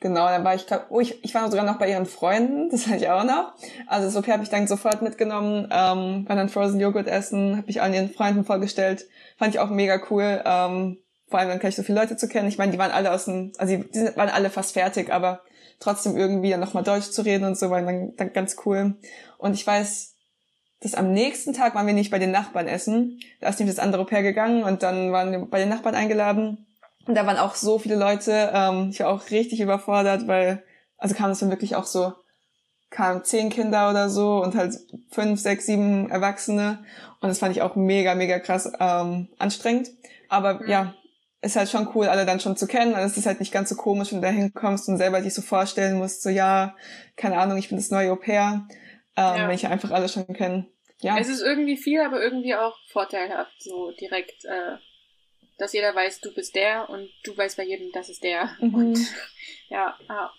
Genau, 0.00 0.26
dann 0.28 0.44
war 0.44 0.54
ich, 0.54 0.64
oh, 0.88 1.00
ich, 1.00 1.22
ich 1.22 1.34
war 1.34 1.50
sogar 1.50 1.66
noch 1.66 1.78
bei 1.78 1.90
ihren 1.90 2.06
Freunden, 2.06 2.68
das 2.70 2.86
hatte 2.86 2.96
ich 2.96 3.08
auch 3.10 3.24
noch. 3.24 3.52
Also 3.86 4.18
OP 4.18 4.28
habe 4.28 4.42
ich 4.42 4.48
dann 4.48 4.66
sofort 4.66 5.02
mitgenommen, 5.02 5.68
ähm, 5.70 6.24
war 6.26 6.36
dann 6.36 6.48
Frozen 6.48 6.80
Joghurt 6.80 7.06
essen, 7.06 7.58
habe 7.58 7.70
ich 7.70 7.82
allen 7.82 7.94
ihren 7.94 8.10
Freunden 8.10 8.44
vorgestellt, 8.44 9.06
fand 9.38 9.54
ich 9.54 9.60
auch 9.60 9.70
mega 9.70 10.00
cool. 10.10 10.42
Ähm, 10.44 10.98
vor 11.28 11.38
allem 11.38 11.48
dann 11.48 11.60
gleich 11.60 11.76
so 11.76 11.82
viele 11.82 12.00
Leute 12.00 12.16
zu 12.16 12.28
kennen. 12.28 12.48
Ich 12.48 12.58
meine, 12.58 12.72
die 12.72 12.78
waren 12.78 12.90
alle 12.90 13.12
aus 13.12 13.26
dem, 13.26 13.52
also 13.58 13.76
die, 13.76 13.88
die 13.90 14.16
waren 14.16 14.28
alle 14.28 14.50
fast 14.50 14.72
fertig, 14.72 15.12
aber 15.12 15.42
trotzdem 15.78 16.16
irgendwie 16.16 16.50
dann 16.50 16.60
nochmal 16.60 16.82
Deutsch 16.82 17.10
zu 17.10 17.22
reden 17.22 17.44
und 17.44 17.56
so 17.56 17.70
war 17.70 17.80
dann, 17.80 18.14
dann 18.16 18.32
ganz 18.32 18.56
cool. 18.64 18.96
Und 19.38 19.54
ich 19.54 19.64
weiß, 19.64 20.16
dass 20.80 20.94
am 20.94 21.12
nächsten 21.12 21.52
Tag 21.52 21.74
waren 21.74 21.86
wir 21.86 21.94
nicht 21.94 22.10
bei 22.10 22.18
den 22.18 22.30
Nachbarn 22.30 22.66
essen. 22.66 23.20
Da 23.40 23.48
ist 23.48 23.60
nämlich 23.60 23.76
das 23.76 23.84
andere 23.84 24.06
Pair 24.06 24.22
gegangen 24.22 24.64
und 24.64 24.82
dann 24.82 25.12
waren 25.12 25.30
wir 25.30 25.38
bei 25.40 25.58
den 25.58 25.68
Nachbarn 25.68 25.94
eingeladen. 25.94 26.66
Und 27.06 27.14
da 27.14 27.26
waren 27.26 27.38
auch 27.38 27.54
so 27.54 27.78
viele 27.78 27.96
Leute. 27.96 28.50
Ähm, 28.54 28.90
ich 28.90 29.00
war 29.00 29.08
auch 29.08 29.30
richtig 29.30 29.60
überfordert, 29.60 30.26
weil, 30.26 30.62
also 30.98 31.14
kam 31.14 31.30
es 31.30 31.40
dann 31.40 31.50
wirklich 31.50 31.76
auch 31.76 31.86
so, 31.86 32.12
kamen 32.90 33.24
zehn 33.24 33.50
Kinder 33.50 33.90
oder 33.90 34.08
so 34.10 34.42
und 34.42 34.54
halt 34.54 34.74
fünf, 35.10 35.40
sechs, 35.40 35.66
sieben 35.66 36.10
Erwachsene. 36.10 36.84
Und 37.20 37.28
das 37.28 37.38
fand 37.38 37.54
ich 37.54 37.62
auch 37.62 37.76
mega, 37.76 38.14
mega 38.14 38.38
krass 38.38 38.70
ähm, 38.80 39.28
anstrengend. 39.38 39.90
Aber 40.28 40.54
Mhm. 40.54 40.68
ja, 40.68 40.94
ist 41.42 41.56
halt 41.56 41.70
schon 41.70 41.88
cool, 41.94 42.06
alle 42.08 42.26
dann 42.26 42.40
schon 42.40 42.56
zu 42.56 42.66
kennen. 42.66 42.94
Also 42.94 43.06
es 43.06 43.16
ist 43.16 43.26
halt 43.26 43.40
nicht 43.40 43.52
ganz 43.52 43.68
so 43.70 43.76
komisch, 43.76 44.12
wenn 44.12 44.20
du 44.20 44.26
da 44.26 44.32
hinkommst 44.32 44.88
und 44.88 44.98
selber 44.98 45.20
dich 45.20 45.34
so 45.34 45.42
vorstellen 45.42 45.96
musst, 45.96 46.22
so 46.22 46.28
ja, 46.28 46.76
keine 47.16 47.38
Ahnung, 47.38 47.56
ich 47.56 47.68
bin 47.68 47.78
das 47.78 47.90
neue 47.90 48.12
Au 48.12 48.16
pair, 48.16 48.66
ähm, 49.16 49.36
ja. 49.36 49.48
wenn 49.48 49.54
ich 49.54 49.66
einfach 49.66 49.90
alle 49.90 50.08
schon 50.08 50.26
kenne. 50.26 50.66
Ja. 50.98 51.16
Es 51.18 51.28
ist 51.28 51.40
irgendwie 51.40 51.78
viel, 51.78 52.00
aber 52.02 52.22
irgendwie 52.22 52.54
auch 52.54 52.76
vorteilhaft, 52.92 53.54
so 53.62 53.90
direkt, 53.92 54.44
äh, 54.44 54.76
dass 55.60 55.72
jeder 55.72 55.94
weiß, 55.94 56.20
du 56.20 56.32
bist 56.32 56.54
der 56.54 56.88
und 56.88 57.08
du 57.24 57.36
weißt 57.36 57.56
bei 57.56 57.64
jedem, 57.64 57.92
das 57.92 58.08
ist 58.08 58.24
der. 58.24 58.50
Mhm. 58.60 58.74
Und 58.74 58.98
ja, 59.68 59.94
ja. 60.08 60.30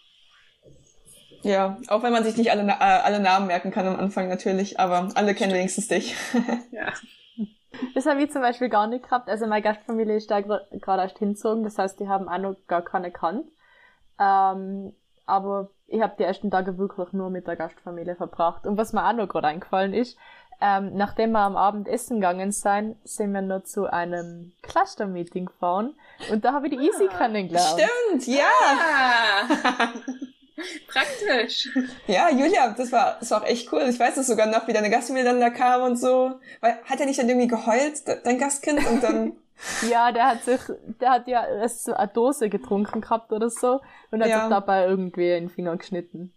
Ja, 1.44 1.78
auch 1.88 2.04
wenn 2.04 2.12
man 2.12 2.24
sich 2.24 2.38
nicht 2.38 2.52
alle, 2.52 2.64
äh, 2.64 2.76
alle 2.76 3.20
Namen 3.20 3.48
merken 3.48 3.72
kann 3.72 3.88
am 3.88 4.00
Anfang 4.00 4.28
natürlich, 4.28 4.80
aber 4.80 5.10
alle 5.16 5.34
kennen 5.34 5.54
wenigstens 5.54 5.88
dich. 5.88 6.16
ja. 6.72 6.94
Das 7.96 8.06
haben 8.06 8.20
wir 8.20 8.30
zum 8.30 8.42
Beispiel 8.42 8.70
gar 8.70 8.88
nicht 8.88 9.06
gehabt. 9.06 9.28
Also 9.28 9.48
meine 9.48 9.64
Gastfamilie 9.64 10.18
ist 10.18 10.30
da 10.30 10.42
gerade 10.42 11.02
erst 11.02 11.18
hinzogen, 11.18 11.64
das 11.64 11.78
heißt, 11.78 12.00
die 12.00 12.08
haben 12.08 12.30
auch 12.30 12.38
noch 12.38 12.56
gar 12.68 12.84
keine 12.84 13.12
kannt. 13.12 13.48
Ähm, 14.20 14.94
aber 15.26 15.70
ich 15.88 16.02
habe 16.02 16.16
die 16.18 16.24
ersten 16.24 16.52
Tage 16.52 16.78
wirklich 16.78 17.12
nur 17.14 17.30
mit 17.30 17.48
der 17.48 17.56
Gastfamilie 17.56 18.16
verbracht. 18.16 18.66
Und 18.66 18.78
was 18.78 18.94
mir 18.94 19.08
auch 19.08 19.14
noch 19.14 19.28
gerade 19.28 19.48
eingefallen 19.48 19.94
ist, 19.94 20.18
ähm, 20.62 20.92
nachdem 20.94 21.32
wir 21.32 21.40
am 21.40 21.58
Abend 21.58 21.88
essen 21.88 22.18
gegangen 22.18 22.52
sind, 22.52 22.96
sind 23.04 23.34
wir 23.34 23.42
noch 23.42 23.64
zu 23.64 23.92
einem 23.92 24.54
Cluster-Meeting 24.62 25.48
gefahren 25.48 25.96
und 26.32 26.46
da 26.46 26.54
habe 26.54 26.68
ich 26.68 26.78
die 26.78 26.86
Easy 26.86 27.10
ah, 27.10 27.18
kennengelernt. 27.18 27.82
Stimmt, 27.82 28.28
ja! 28.28 28.44
Ah. 28.68 29.90
Praktisch. 30.88 31.70
Ja, 32.08 32.30
Julia, 32.30 32.74
das 32.78 32.92
war, 32.92 33.18
das 33.20 33.32
war 33.32 33.42
auch 33.42 33.48
echt 33.48 33.72
cool. 33.74 33.82
Ich 33.90 34.00
weiß 34.00 34.18
es 34.18 34.28
sogar 34.28 34.48
noch, 34.48 34.68
wie 34.68 34.74
deine 34.74 34.90
Gastfamilie 34.90 35.26
dann 35.26 35.40
da 35.40 35.50
kam 35.50 35.82
und 35.82 35.96
so. 35.98 36.34
Weil, 36.60 36.78
hat 36.86 37.00
er 37.00 37.06
nicht 37.06 37.20
dann 37.20 37.30
irgendwie 37.30 37.48
geheult, 37.48 38.04
dein 38.24 38.38
Gastkind, 38.38 38.86
und 38.88 39.04
dann... 39.04 39.34
ja, 39.90 40.12
der 40.12 40.28
hat 40.28 40.44
sich, 40.44 40.62
der 41.00 41.10
hat 41.12 41.28
ja 41.28 41.46
erst 41.46 41.86
so 41.86 41.94
eine 41.94 42.08
Dose 42.08 42.50
getrunken 42.50 43.02
gehabt 43.02 43.32
oder 43.32 43.50
so 43.50 43.82
und 44.12 44.22
hat 44.22 44.30
ja. 44.30 44.42
sich 44.42 44.50
dabei 44.50 44.86
irgendwie 44.86 45.28
den 45.28 45.50
Finger 45.50 45.76
geschnitten. 45.78 46.34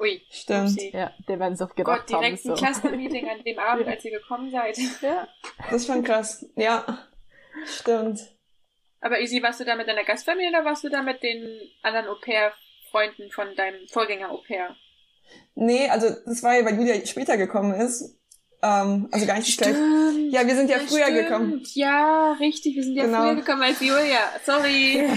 Ui, 0.00 0.22
stimmt. 0.30 0.70
Upsi. 0.70 0.90
Ja, 0.94 1.12
der 1.28 1.38
werden 1.38 1.52
es 1.52 1.60
auch 1.62 1.74
gedacht 1.74 2.08
Gott, 2.08 2.08
direkt 2.08 2.12
haben. 2.12 2.22
Direkt 2.22 2.42
so. 2.42 2.52
ein 2.52 2.56
Cluster-Meeting 2.56 3.28
an 3.28 3.44
dem 3.44 3.58
Abend, 3.58 3.86
als 3.86 4.04
ihr 4.04 4.12
gekommen 4.12 4.50
seid. 4.50 4.78
Ja. 5.02 5.28
Das 5.58 5.82
ist 5.82 5.86
schon 5.86 6.02
krass. 6.02 6.46
Ja, 6.56 7.06
stimmt. 7.66 8.20
Aber 9.02 9.20
Easy, 9.20 9.42
warst 9.42 9.60
du 9.60 9.64
da 9.64 9.76
mit 9.76 9.88
deiner 9.88 10.04
Gastfamilie 10.04 10.50
oder 10.50 10.64
warst 10.64 10.84
du 10.84 10.88
da 10.88 11.02
mit 11.02 11.22
den 11.22 11.60
anderen 11.82 12.08
Au-pair 12.08 12.52
Freunden 12.90 13.30
von 13.30 13.54
deinem 13.54 13.86
Vorgänger 13.88 14.30
Au 14.30 14.38
pair? 14.38 14.74
Nee, 15.54 15.88
also 15.88 16.08
das 16.26 16.42
war 16.42 16.56
ja, 16.56 16.64
weil 16.64 16.76
Julia 16.76 17.04
später 17.06 17.36
gekommen 17.36 17.74
ist. 17.74 18.19
Ähm, 18.62 19.08
also 19.10 19.26
gar 19.26 19.38
nicht 19.38 19.52
stimmt, 19.52 19.74
gleich. 19.74 20.32
Ja, 20.32 20.46
wir 20.46 20.54
sind 20.54 20.68
ja, 20.68 20.76
ja 20.76 20.82
früher 20.86 21.04
stimmt. 21.06 21.18
gekommen. 21.18 21.62
Ja, 21.72 22.32
richtig, 22.32 22.76
wir 22.76 22.84
sind 22.84 22.94
ja 22.94 23.04
genau. 23.06 23.22
früher 23.22 23.34
gekommen 23.36 23.62
als 23.62 23.80
Julia. 23.80 24.20
Sorry. 24.44 25.02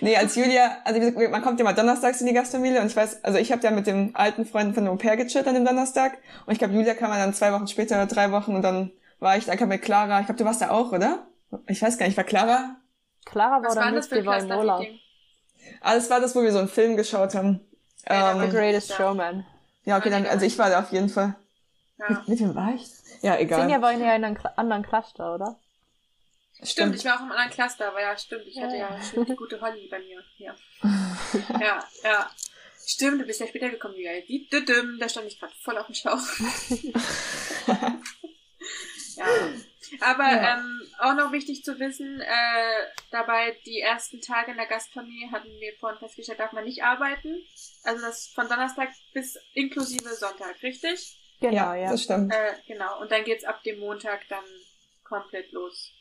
nee, 0.00 0.16
als 0.16 0.36
Julia, 0.36 0.78
also 0.84 1.00
man 1.28 1.42
kommt 1.42 1.58
ja 1.58 1.64
mal 1.64 1.74
donnerstags 1.74 2.20
in 2.22 2.28
die 2.28 2.32
Gastfamilie 2.32 2.80
und 2.80 2.86
ich 2.86 2.96
weiß, 2.96 3.24
also 3.24 3.38
ich 3.38 3.52
habe 3.52 3.62
ja 3.62 3.70
mit 3.72 3.86
dem 3.86 4.12
alten 4.14 4.46
Freund 4.46 4.74
von 4.74 4.84
dem 4.84 4.94
Au 4.94 4.96
pair 4.96 5.18
gechillt 5.18 5.46
an 5.46 5.54
dem 5.54 5.66
Donnerstag 5.66 6.16
und 6.46 6.52
ich 6.52 6.58
glaube, 6.58 6.72
Julia 6.72 6.94
kam 6.94 7.10
dann 7.10 7.34
zwei 7.34 7.52
Wochen 7.52 7.66
später 7.66 7.96
oder 7.96 8.06
drei 8.06 8.32
Wochen 8.32 8.54
und 8.54 8.62
dann 8.62 8.90
war 9.20 9.36
ich 9.36 9.44
da 9.44 9.54
kam 9.56 9.68
mit 9.68 9.82
Clara. 9.82 10.20
Ich 10.20 10.26
glaube, 10.26 10.38
du 10.38 10.46
warst 10.46 10.62
da 10.62 10.70
auch, 10.70 10.92
oder? 10.92 11.26
Ich 11.66 11.82
weiß 11.82 11.98
gar 11.98 12.06
nicht, 12.06 12.16
war 12.16 12.24
Clara? 12.24 12.76
Clara 13.26 13.56
war 13.56 13.64
Was 13.64 13.74
dann 13.74 13.94
nicht, 13.94 14.10
die 14.10 14.24
war 14.24 14.38
im 14.38 14.50
Urlaub. 14.50 14.86
Alles 15.82 16.08
war 16.08 16.20
das, 16.20 16.34
wo 16.34 16.42
wir 16.42 16.52
so 16.52 16.58
einen 16.58 16.68
Film 16.68 16.96
geschaut 16.96 17.34
haben. 17.34 17.60
Ähm, 18.06 18.40
The 18.40 18.48
Greatest 18.48 18.90
ja. 18.90 18.96
Showman. 18.96 19.46
Ja, 19.84 19.98
okay, 19.98 20.10
dann, 20.10 20.26
also 20.26 20.46
ich 20.46 20.56
war 20.58 20.70
da 20.70 20.80
auf 20.80 20.92
jeden 20.92 21.08
Fall. 21.08 21.34
Ja. 21.98 22.10
Mit, 22.10 22.28
mit 22.28 22.40
wem 22.40 22.54
war 22.54 22.74
ich? 22.74 22.86
Ja, 23.22 23.38
egal. 23.38 23.60
Sinja 23.60 23.80
war 23.80 23.92
ja 23.92 24.14
in 24.16 24.24
einem 24.24 24.38
anderen 24.56 24.82
Cluster, 24.82 25.34
oder? 25.34 25.58
Stimmt, 26.54 26.68
stimmt, 26.68 26.96
ich 26.96 27.04
war 27.04 27.16
auch 27.16 27.22
im 27.22 27.30
anderen 27.32 27.50
Cluster, 27.50 27.88
aber 27.88 28.00
ja, 28.00 28.16
stimmt, 28.16 28.46
ich 28.46 28.54
ja. 28.54 28.62
hatte 28.62 28.76
ja 28.76 29.02
stimmt, 29.02 29.28
die 29.28 29.36
gute 29.36 29.60
Holly 29.60 29.88
bei 29.90 29.98
mir. 29.98 30.22
Ja. 30.38 30.54
ja, 31.60 31.84
ja. 32.02 32.30
Stimmt, 32.86 33.20
du 33.20 33.24
bist 33.24 33.40
ja 33.40 33.46
später 33.46 33.70
gekommen, 33.70 33.94
wie 33.96 34.04
geil. 34.04 34.22
Die 34.28 34.48
Düdüm, 34.48 34.98
da 35.00 35.08
stand 35.08 35.26
ich 35.26 35.40
gerade 35.40 35.54
voll 35.62 35.78
auf 35.78 35.86
dem 35.86 35.94
Schlauch. 35.94 36.20
ja. 39.16 39.26
Aber 40.00 40.24
ja. 40.24 40.54
ähm, 40.54 40.82
auch 40.98 41.14
noch 41.14 41.32
wichtig 41.32 41.64
zu 41.64 41.78
wissen, 41.78 42.20
äh, 42.20 42.86
dabei 43.10 43.56
die 43.66 43.80
ersten 43.80 44.20
Tage 44.20 44.52
in 44.52 44.56
der 44.56 44.66
Gastfamilie 44.66 45.30
hatten 45.30 45.48
wir 45.60 45.72
vorhin 45.78 45.98
festgestellt, 45.98 46.40
darf 46.40 46.52
man 46.52 46.64
nicht 46.64 46.82
arbeiten. 46.82 47.36
Also 47.82 48.02
das 48.02 48.28
von 48.28 48.48
Donnerstag 48.48 48.90
bis 49.12 49.38
inklusive 49.54 50.14
Sonntag, 50.14 50.62
richtig? 50.62 51.18
Genau, 51.40 51.74
ja. 51.74 51.90
Das 51.90 52.02
stimmt. 52.02 52.32
Äh, 52.32 52.54
genau. 52.66 53.00
Und 53.00 53.10
dann 53.10 53.24
geht's 53.24 53.44
ab 53.44 53.62
dem 53.64 53.78
Montag 53.80 54.26
dann 54.28 54.44
komplett 55.04 55.52
los. 55.52 55.92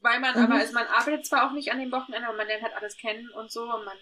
Weil 0.00 0.20
man 0.20 0.36
mhm. 0.36 0.44
aber, 0.44 0.54
also 0.54 0.72
man 0.74 0.86
arbeitet 0.86 1.26
zwar 1.26 1.48
auch 1.48 1.52
nicht 1.52 1.72
an 1.72 1.78
dem 1.78 1.92
Wochenende, 1.92 2.28
aber 2.28 2.36
man 2.36 2.46
lernt 2.46 2.62
halt 2.62 2.74
alles 2.74 2.96
kennen 2.96 3.30
und 3.30 3.50
so 3.50 3.62
und 3.62 3.84
man 3.84 3.96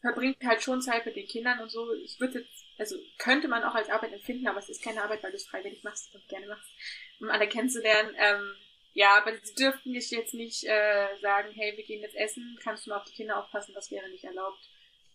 verbringt 0.00 0.44
halt 0.44 0.62
schon 0.62 0.82
Zeit 0.82 1.06
mit 1.06 1.16
den 1.16 1.26
Kindern 1.26 1.60
und 1.60 1.70
so. 1.70 1.92
Ich 1.94 2.18
würde 2.20 2.40
jetzt, 2.40 2.63
also 2.78 2.96
könnte 3.18 3.48
man 3.48 3.62
auch 3.64 3.74
als 3.74 3.90
Arbeit 3.90 4.12
empfinden, 4.12 4.46
aber 4.46 4.58
es 4.58 4.68
ist 4.68 4.82
keine 4.82 5.02
Arbeit, 5.02 5.22
weil 5.22 5.30
du 5.30 5.36
es 5.36 5.46
freiwillig 5.46 5.84
machst 5.84 6.14
und 6.14 6.26
gerne 6.28 6.46
machst 6.46 6.70
um 7.20 7.30
alle 7.30 7.48
kennenzulernen. 7.48 8.14
Ähm, 8.18 8.54
ja, 8.92 9.18
aber 9.18 9.32
sie 9.42 9.54
dürften 9.54 9.92
dich 9.92 10.10
jetzt 10.10 10.34
nicht 10.34 10.64
äh, 10.64 11.06
sagen, 11.20 11.50
hey, 11.52 11.76
wir 11.76 11.84
gehen 11.84 12.02
jetzt 12.02 12.16
essen, 12.16 12.58
kannst 12.62 12.86
du 12.86 12.90
mal 12.90 12.98
auf 12.98 13.04
die 13.04 13.14
Kinder 13.14 13.38
aufpassen, 13.38 13.74
das 13.74 13.90
wäre 13.90 14.08
nicht 14.08 14.24
erlaubt. 14.24 14.70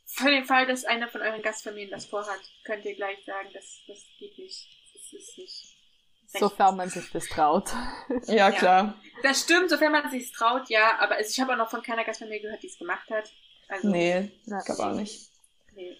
Für 0.06 0.30
den 0.30 0.44
Fall, 0.44 0.66
dass 0.66 0.86
einer 0.86 1.08
von 1.08 1.22
euren 1.22 1.42
Gastfamilien 1.42 1.92
das 1.92 2.06
vorhat, 2.06 2.42
könnt 2.66 2.84
ihr 2.84 2.96
gleich 2.96 3.24
sagen, 3.26 3.50
das, 3.54 3.84
das 3.88 4.00
geht 4.18 4.38
nicht. 4.38 4.68
Das 4.94 5.14
ist 5.14 5.38
nicht. 5.38 5.66
Sofern 6.28 6.76
man 6.76 6.90
sich 6.90 7.10
das 7.12 7.28
traut. 7.28 7.70
ja, 8.28 8.52
klar. 8.52 9.00
Ja, 9.02 9.22
das 9.24 9.42
stimmt, 9.42 9.70
sofern 9.70 9.92
man 9.92 10.10
sich 10.12 10.32
traut, 10.32 10.70
ja, 10.70 10.98
aber 11.00 11.16
also 11.16 11.30
ich 11.30 11.40
habe 11.40 11.54
auch 11.54 11.58
noch 11.58 11.70
von 11.70 11.82
keiner 11.82 12.04
Gastfamilie 12.04 12.42
gehört, 12.42 12.62
die 12.62 12.68
es 12.68 12.78
gemacht 12.78 13.10
hat. 13.10 13.32
Also, 13.68 13.88
nee, 13.88 14.32
ich 14.46 14.66
glaube 14.66 14.84
auch 14.84 14.94
nicht. 14.94 15.30
Nee. 15.74 15.96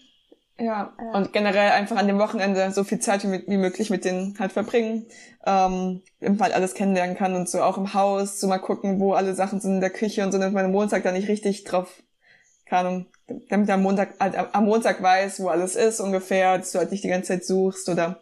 Ja, 0.60 0.92
ja, 1.00 1.12
und 1.14 1.32
generell 1.32 1.70
einfach 1.70 1.96
an 1.96 2.06
dem 2.06 2.18
Wochenende 2.18 2.70
so 2.70 2.84
viel 2.84 2.98
Zeit 2.98 3.24
wie, 3.24 3.44
wie 3.46 3.56
möglich 3.56 3.88
mit 3.88 4.04
denen 4.04 4.38
halt 4.38 4.52
verbringen, 4.52 5.06
ähm, 5.46 6.02
man 6.20 6.38
halt 6.38 6.54
alles 6.54 6.74
kennenlernen 6.74 7.16
kann 7.16 7.34
und 7.34 7.48
so 7.48 7.62
auch 7.62 7.78
im 7.78 7.94
Haus, 7.94 8.40
so 8.40 8.46
mal 8.46 8.58
gucken, 8.58 9.00
wo 9.00 9.14
alle 9.14 9.34
Sachen 9.34 9.60
sind 9.60 9.76
in 9.76 9.80
der 9.80 9.90
Küche 9.90 10.22
und 10.22 10.32
so, 10.32 10.38
damit 10.38 10.52
man 10.52 10.66
am 10.66 10.72
Montag 10.72 11.02
da 11.02 11.12
nicht 11.12 11.28
richtig 11.28 11.64
drauf, 11.64 12.02
keine 12.66 12.88
Ahnung, 12.88 13.06
damit 13.48 13.68
man 13.68 13.70
am 13.70 13.82
Montag, 13.82 14.10
halt 14.20 14.34
am 14.36 14.64
Montag 14.66 15.02
weiß, 15.02 15.40
wo 15.40 15.48
alles 15.48 15.76
ist 15.76 15.98
ungefähr, 15.98 16.58
dass 16.58 16.72
du 16.72 16.78
halt 16.78 16.90
nicht 16.90 17.04
die 17.04 17.08
ganze 17.08 17.28
Zeit 17.28 17.44
suchst 17.44 17.88
oder 17.88 18.20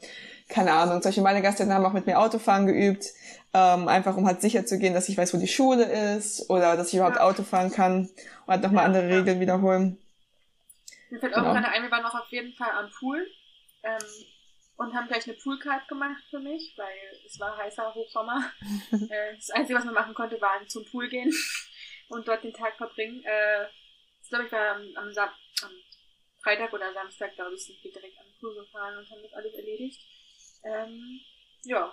keine 0.49 0.73
Ahnung. 0.73 1.01
Beispiel 1.01 1.25
meine 1.25 1.43
Gäste 1.43 1.69
haben 1.73 1.85
auch 1.85 1.93
mit 1.93 2.07
mir 2.07 2.21
Autofahren 2.21 2.67
geübt, 2.67 3.07
ähm, 3.53 3.89
einfach 3.89 4.17
um 4.17 4.27
halt 4.27 4.41
sicher 4.41 4.65
zu 4.65 4.79
gehen, 4.79 4.95
dass 4.95 5.09
ich 5.09 5.19
weiß, 5.19 5.35
wo 5.35 5.39
die 5.39 5.49
Schule 5.49 5.85
ist 6.17 6.49
oder 6.51 6.77
dass 6.77 6.89
ich 6.89 6.95
überhaupt 6.95 7.17
ja. 7.17 7.23
Auto 7.23 7.43
fahren 7.43 7.73
kann 7.73 8.09
und 8.47 8.53
halt 8.53 8.63
nochmal 8.63 8.85
ja, 8.85 8.87
andere 8.87 9.09
ja. 9.09 9.17
Regeln 9.17 9.41
wiederholen. 9.41 9.99
Mir 11.11 11.21
fällt 11.21 11.35
auch 11.35 11.43
genau. 11.43 11.55
gerade 11.55 11.69
ein, 11.69 11.83
wir 11.83 11.91
waren 11.91 12.03
noch 12.03 12.15
auf 12.15 12.31
jeden 12.31 12.53
Fall 12.55 12.71
am 12.71 12.91
Pool 12.91 13.27
ähm, 13.83 13.99
und 14.77 14.95
haben 14.95 15.09
gleich 15.09 15.27
eine 15.27 15.37
Poolcard 15.37 15.89
gemacht 15.89 16.23
für 16.31 16.39
mich, 16.39 16.75
weil 16.77 17.21
es 17.27 17.39
war 17.41 17.57
heißer 17.57 17.95
Hochsommer. 17.95 18.53
äh, 18.93 19.35
das 19.35 19.51
Einzige, 19.51 19.79
was 19.79 19.85
man 19.85 19.95
machen 19.95 20.15
konnte, 20.15 20.41
war 20.41 20.65
zum 20.67 20.85
Pool 20.85 21.09
gehen 21.09 21.33
und 22.09 22.29
dort 22.29 22.45
den 22.45 22.53
Tag 22.53 22.77
verbringen. 22.77 23.23
Äh, 23.25 23.67
ich 24.23 24.29
glaube, 24.29 24.47
ich 24.47 24.53
war 24.53 24.77
am, 24.77 24.83
am, 24.97 25.09
am, 25.09 25.71
Freitag 26.43 26.73
oder 26.73 26.93
Samstag, 26.93 27.35
glaube 27.35 27.55
ich, 27.55 27.65
sind 27.65 27.83
wir 27.83 27.93
direkt 27.93 28.19
am 28.19 28.27
Pool 28.39 28.55
gefahren 28.55 28.97
und 28.97 29.11
haben 29.11 29.23
das 29.23 29.33
alles 29.33 29.55
erledigt. 29.55 30.01
Ähm, 30.65 31.21
ja. 31.65 31.93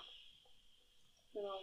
Genau. 1.33 1.59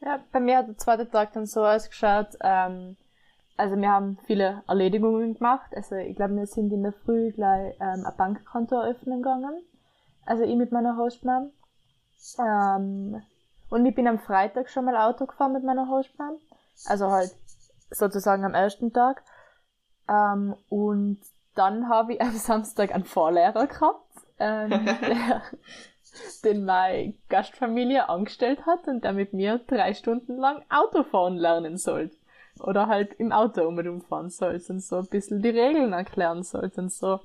Ja, 0.00 0.24
bei 0.32 0.40
mir 0.40 0.58
hat 0.58 0.68
der 0.68 0.78
zweite 0.78 1.08
Tag 1.08 1.32
dann 1.32 1.46
so 1.46 1.64
ausgeschaut, 1.64 2.28
ähm, 2.42 2.96
also 3.56 3.76
wir 3.76 3.88
haben 3.88 4.18
viele 4.26 4.62
Erledigungen 4.66 5.34
gemacht. 5.34 5.70
Also 5.74 5.96
ich 5.96 6.16
glaube, 6.16 6.36
wir 6.36 6.46
sind 6.46 6.72
in 6.72 6.82
der 6.82 6.92
Früh 6.92 7.30
gleich 7.30 7.74
ähm, 7.80 8.04
ein 8.04 8.16
Bankkonto 8.16 8.76
eröffnen 8.76 9.22
gegangen. 9.22 9.62
Also 10.26 10.42
ich 10.42 10.56
mit 10.56 10.72
meiner 10.72 10.96
Hostmom. 10.96 11.52
Ähm, 12.38 13.22
und 13.70 13.86
ich 13.86 13.94
bin 13.94 14.08
am 14.08 14.18
Freitag 14.18 14.70
schon 14.70 14.86
mal 14.86 14.96
Auto 14.96 15.26
gefahren 15.26 15.52
mit 15.52 15.62
meiner 15.62 15.88
Hostmom. 15.88 16.38
Also 16.86 17.10
halt 17.10 17.34
sozusagen 17.90 18.44
am 18.44 18.54
ersten 18.54 18.92
Tag. 18.92 19.22
Ähm, 20.08 20.56
und 20.68 21.20
dann 21.54 21.88
habe 21.88 22.14
ich 22.14 22.20
am 22.20 22.32
Samstag 22.32 22.92
einen 22.92 23.04
Vorlehrer 23.04 23.68
gehabt, 23.68 24.08
ähm, 24.40 24.70
der, 24.70 25.42
den 26.44 26.64
meine 26.64 27.14
Gastfamilie 27.28 28.08
angestellt 28.08 28.66
hat 28.66 28.88
und 28.88 29.04
der 29.04 29.12
mit 29.12 29.32
mir 29.32 29.58
drei 29.58 29.94
Stunden 29.94 30.36
lang 30.38 30.64
Autofahren 30.70 31.36
lernen 31.36 31.76
sollte 31.76 32.16
oder 32.60 32.86
halt 32.86 33.14
im 33.14 33.32
Auto 33.32 33.62
unbedingt 33.66 34.04
fahren 34.06 34.30
sollst 34.30 34.70
und 34.70 34.80
so 34.80 34.96
ein 34.98 35.06
bisschen 35.06 35.42
die 35.42 35.50
Regeln 35.50 35.92
erklären 35.92 36.42
sollst 36.42 36.78
und 36.78 36.92
so. 36.92 37.20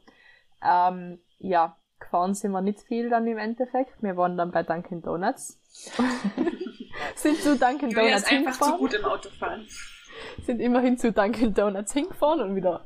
Ähm, 0.63 1.19
ja, 1.38 1.77
gefahren 2.00 2.33
sind 2.33 2.51
wir 2.51 2.62
nicht 2.62 2.81
viel 2.81 3.09
dann 3.09 3.27
im 3.27 3.38
Endeffekt. 3.38 4.01
Wir 4.01 4.17
waren 4.17 4.38
dann 4.38 4.51
bei 4.51 4.63
Dunkin' 4.63 5.01
Donuts. 5.01 5.59
sind 7.15 7.38
zu 7.41 7.57
Dunkin' 7.57 7.89
Julia 7.89 8.03
Donuts 8.03 8.24
ist 8.24 8.31
einfach 8.31 8.31
hingefahren. 8.31 8.74
zu 8.74 8.79
gut 8.79 8.93
im 8.93 9.05
Autofahren. 9.05 9.67
Sind 10.43 10.59
immerhin 10.59 10.98
zu 10.98 11.12
Dunkin' 11.12 11.53
Donuts 11.53 11.93
hingefahren 11.93 12.41
und 12.41 12.55
wieder 12.55 12.86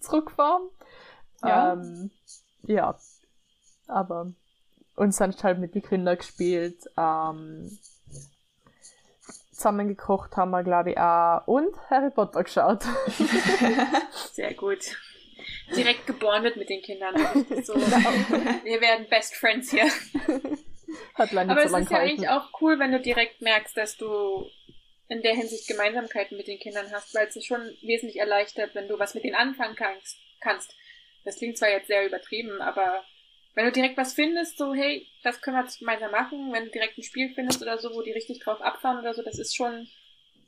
zurückgefahren. 0.00 0.68
Ja. 1.42 1.74
Ähm, 1.74 2.10
ja. 2.62 2.96
Aber 3.86 4.32
und 4.96 5.12
sonst 5.12 5.42
halt 5.44 5.58
mit 5.58 5.74
den 5.74 5.82
Kindern 5.82 6.16
gespielt. 6.16 6.84
Ähm, 6.96 7.78
zusammen 9.64 9.88
gekocht 9.88 10.36
haben 10.36 10.50
wir, 10.50 10.62
glaube 10.62 10.90
ich, 10.90 10.98
auch. 10.98 11.46
Und 11.46 11.74
Harry 11.88 12.10
Potter 12.10 12.44
geschaut. 12.44 12.82
Sehr 14.32 14.52
gut. 14.52 14.84
Direkt 15.74 16.06
gebondet 16.06 16.56
mit 16.56 16.68
den 16.68 16.82
Kindern. 16.82 17.14
So, 17.62 17.74
wir 17.74 18.80
werden 18.82 19.08
Best 19.08 19.34
Friends 19.36 19.70
hier. 19.70 19.86
Hat 21.14 21.32
leider 21.32 21.52
Aber 21.52 21.64
es 21.64 21.70
so 21.70 21.76
lang 21.76 21.84
ist 21.84 21.90
ja 21.90 21.98
gehalten. 21.98 22.18
eigentlich 22.18 22.28
auch 22.28 22.60
cool, 22.60 22.78
wenn 22.78 22.92
du 22.92 23.00
direkt 23.00 23.40
merkst, 23.40 23.74
dass 23.74 23.96
du 23.96 24.46
in 25.08 25.22
der 25.22 25.34
Hinsicht 25.34 25.66
Gemeinsamkeiten 25.66 26.36
mit 26.36 26.46
den 26.46 26.58
Kindern 26.58 26.92
hast, 26.92 27.14
weil 27.14 27.28
es 27.28 27.34
dich 27.34 27.46
schon 27.46 27.62
wesentlich 27.82 28.18
erleichtert, 28.18 28.74
wenn 28.74 28.88
du 28.88 28.98
was 28.98 29.14
mit 29.14 29.24
denen 29.24 29.34
anfangen 29.34 29.76
kannst. 29.76 30.18
kannst. 30.42 30.74
Das 31.24 31.38
klingt 31.38 31.56
zwar 31.56 31.70
jetzt 31.70 31.86
sehr 31.86 32.06
übertrieben, 32.06 32.60
aber 32.60 33.02
wenn 33.54 33.66
du 33.66 33.72
direkt 33.72 33.96
was 33.96 34.12
findest, 34.14 34.58
so, 34.58 34.74
hey, 34.74 35.06
das 35.22 35.40
können 35.40 35.56
wir 35.56 35.62
jetzt 35.64 35.78
gemeinsam 35.78 36.10
machen, 36.10 36.52
wenn 36.52 36.64
du 36.64 36.70
direkt 36.70 36.98
ein 36.98 37.02
Spiel 37.02 37.32
findest 37.34 37.62
oder 37.62 37.78
so, 37.78 37.90
wo 37.94 38.02
die 38.02 38.12
richtig 38.12 38.40
drauf 38.40 38.60
abfahren 38.60 38.98
oder 38.98 39.14
so, 39.14 39.22
das 39.22 39.38
ist 39.38 39.54
schon 39.54 39.86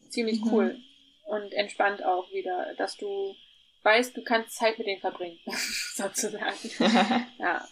ziemlich 0.09 0.41
Mhm. 0.45 0.53
cool. 0.53 0.77
Und 1.25 1.53
entspannt 1.53 2.05
auch 2.05 2.31
wieder, 2.33 2.75
dass 2.79 2.97
du 2.97 3.35
weißt, 3.83 4.17
du 4.17 4.23
kannst 4.23 4.57
Zeit 4.57 4.79
mit 4.79 4.87
denen 4.87 5.01
verbringen, 5.01 5.39
sozusagen. 5.95 6.71
ja. 7.39 7.67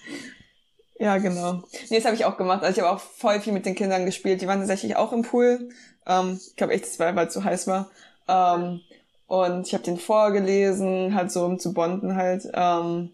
Ja, 0.99 1.19
genau. 1.19 1.63
Nee, 1.91 1.97
das 1.97 2.05
habe 2.05 2.15
ich 2.15 2.25
auch 2.25 2.37
gemacht. 2.37 2.63
Also 2.63 2.79
ich 2.79 2.85
habe 2.87 2.95
auch 2.97 3.01
voll 3.01 3.41
viel 3.41 3.53
mit 3.53 3.67
den 3.67 3.75
Kindern 3.75 4.07
gespielt. 4.07 4.41
Die 4.41 4.47
waren 4.47 4.61
tatsächlich 4.61 4.95
auch 4.95 5.13
im 5.13 5.23
Pool. 5.23 5.71
Ähm, 6.07 6.39
ich 6.49 6.55
glaube 6.55 6.73
echt, 6.73 6.85
das 6.85 6.99
war, 7.01 7.15
weil 7.17 7.27
es 7.27 7.35
so 7.35 7.43
heiß 7.43 7.67
war. 7.67 7.91
Ähm, 8.29 8.81
und 9.27 9.67
ich 9.67 9.75
habe 9.75 9.83
den 9.83 9.99
vorgelesen, 9.99 11.15
halt 11.15 11.33
so 11.33 11.45
um 11.45 11.59
zu 11.59 11.75
bonden 11.75 12.15
halt. 12.15 12.45
Ähm, 12.55 13.13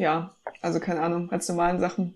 ja, 0.00 0.30
also 0.62 0.80
keine 0.80 1.02
Ahnung, 1.02 1.28
ganz 1.28 1.46
normalen 1.48 1.78
Sachen. 1.78 2.14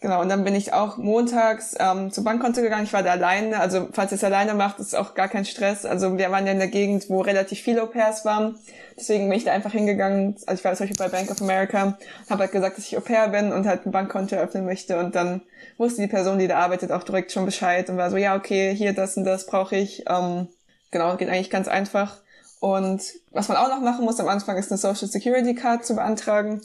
Genau, 0.00 0.22
und 0.22 0.28
dann 0.28 0.44
bin 0.44 0.54
ich 0.54 0.72
auch 0.72 0.96
montags 0.96 1.74
ähm, 1.78 2.10
zur 2.12 2.24
Bankkonto 2.24 2.62
gegangen. 2.62 2.84
Ich 2.84 2.92
war 2.92 3.02
da 3.02 3.10
alleine. 3.10 3.60
Also 3.60 3.88
falls 3.92 4.12
ihr 4.12 4.16
es 4.16 4.24
alleine 4.24 4.54
macht, 4.54 4.78
ist 4.78 4.94
auch 4.94 5.14
gar 5.14 5.28
kein 5.28 5.44
Stress. 5.44 5.84
Also 5.84 6.16
wir 6.16 6.30
waren 6.30 6.46
ja 6.46 6.52
in 6.52 6.60
der 6.60 6.68
Gegend, 6.68 7.10
wo 7.10 7.20
relativ 7.20 7.60
viele 7.60 7.82
Au-pairs 7.82 8.24
waren. 8.24 8.56
Deswegen 8.96 9.28
bin 9.28 9.36
ich 9.36 9.44
da 9.44 9.52
einfach 9.52 9.72
hingegangen. 9.72 10.36
Also 10.46 10.60
ich 10.60 10.64
war 10.64 10.74
zum 10.74 10.86
Beispiel 10.86 11.04
bei 11.04 11.10
Bank 11.10 11.30
of 11.30 11.42
America, 11.42 11.98
habe 12.30 12.40
halt 12.40 12.52
gesagt, 12.52 12.78
dass 12.78 12.86
ich 12.86 12.96
Au-pair 12.96 13.28
bin 13.28 13.52
und 13.52 13.66
halt 13.66 13.84
ein 13.84 13.92
Bankkonto 13.92 14.36
eröffnen 14.36 14.64
möchte. 14.64 14.98
Und 14.98 15.14
dann 15.16 15.42
wusste 15.78 16.00
die 16.00 16.08
Person, 16.08 16.38
die 16.38 16.48
da 16.48 16.58
arbeitet, 16.58 16.92
auch 16.92 17.02
direkt 17.02 17.32
schon 17.32 17.44
Bescheid 17.44 17.90
und 17.90 17.98
war 17.98 18.10
so, 18.10 18.16
ja, 18.16 18.36
okay, 18.36 18.74
hier 18.74 18.94
das 18.94 19.16
und 19.16 19.24
das 19.24 19.46
brauche 19.46 19.76
ich. 19.76 20.04
Ähm, 20.08 20.48
genau, 20.92 21.16
geht 21.16 21.28
eigentlich 21.28 21.50
ganz 21.50 21.68
einfach. 21.68 22.18
Und 22.60 23.02
was 23.30 23.48
man 23.48 23.56
auch 23.56 23.68
noch 23.68 23.80
machen 23.80 24.04
muss 24.04 24.20
am 24.20 24.28
Anfang, 24.28 24.56
ist 24.56 24.70
eine 24.70 24.78
Social 24.78 25.08
Security 25.08 25.54
Card 25.54 25.84
zu 25.84 25.94
beantragen. 25.94 26.60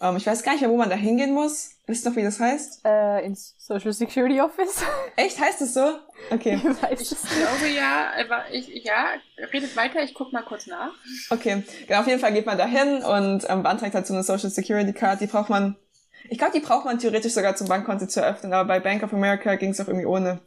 Ähm, 0.00 0.16
ich 0.16 0.26
weiß 0.26 0.42
gar 0.42 0.52
nicht 0.52 0.62
mehr, 0.62 0.70
wo 0.70 0.76
man 0.76 0.90
da 0.90 0.96
hingehen 0.96 1.32
muss. 1.32 1.70
Wisst 1.86 2.06
ihr 2.06 2.10
noch, 2.10 2.16
wie 2.16 2.22
das 2.22 2.40
heißt? 2.40 2.80
Äh, 2.84 3.26
ins 3.26 3.54
Social 3.58 3.92
Security 3.92 4.40
Office. 4.40 4.82
Echt? 5.16 5.38
Heißt 5.38 5.60
es 5.60 5.74
so? 5.74 5.98
Okay. 6.30 6.54
ich 6.56 6.82
weiß 6.82 7.00
Ich 7.00 7.08
glaube 7.08 7.68
ja, 7.74 8.10
aber 8.18 8.44
ich, 8.50 8.68
ja, 8.84 9.08
redet 9.52 9.76
weiter, 9.76 10.02
ich 10.02 10.14
guck 10.14 10.32
mal 10.32 10.42
kurz 10.42 10.66
nach. 10.66 10.92
Okay, 11.28 11.62
genau, 11.86 12.00
auf 12.00 12.06
jeden 12.06 12.20
Fall 12.20 12.32
geht 12.32 12.46
man 12.46 12.56
da 12.56 12.66
hin 12.66 13.02
und 13.02 13.44
ähm, 13.48 13.62
beantragt 13.62 13.94
halt 13.94 14.06
so 14.06 14.14
eine 14.14 14.22
Social 14.22 14.48
Security 14.48 14.94
Card. 14.94 15.20
Die 15.20 15.26
braucht 15.26 15.50
man, 15.50 15.76
ich 16.30 16.38
glaube, 16.38 16.54
die 16.54 16.64
braucht 16.64 16.86
man 16.86 16.98
theoretisch 16.98 17.34
sogar 17.34 17.54
zum 17.54 17.68
Bankkonto 17.68 18.06
zu 18.06 18.20
eröffnen, 18.20 18.54
aber 18.54 18.66
bei 18.66 18.80
Bank 18.80 19.02
of 19.02 19.12
America 19.12 19.54
ging 19.56 19.70
es 19.70 19.80
auch 19.80 19.88
irgendwie 19.88 20.06
ohne. 20.06 20.40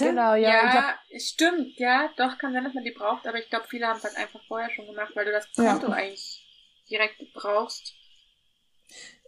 Oder? 0.00 0.06
Genau, 0.06 0.34
ja. 0.34 0.50
Ja, 0.50 0.70
glaub, 0.70 1.20
stimmt, 1.20 1.78
ja, 1.78 2.08
doch, 2.16 2.38
kann 2.38 2.52
sein, 2.52 2.64
dass 2.64 2.74
man 2.74 2.84
die 2.84 2.92
braucht, 2.92 3.26
aber 3.26 3.38
ich 3.38 3.48
glaube, 3.50 3.66
viele 3.68 3.86
haben 3.86 3.98
es 3.98 4.04
halt 4.04 4.16
einfach 4.16 4.40
vorher 4.46 4.70
schon 4.70 4.86
gemacht, 4.86 5.12
weil 5.14 5.24
du 5.26 5.32
das 5.32 5.46
Ja. 5.56 5.72
Konto 5.72 5.88
eigentlich 5.92 6.44
direkt 6.90 7.20
brauchst. 7.34 7.94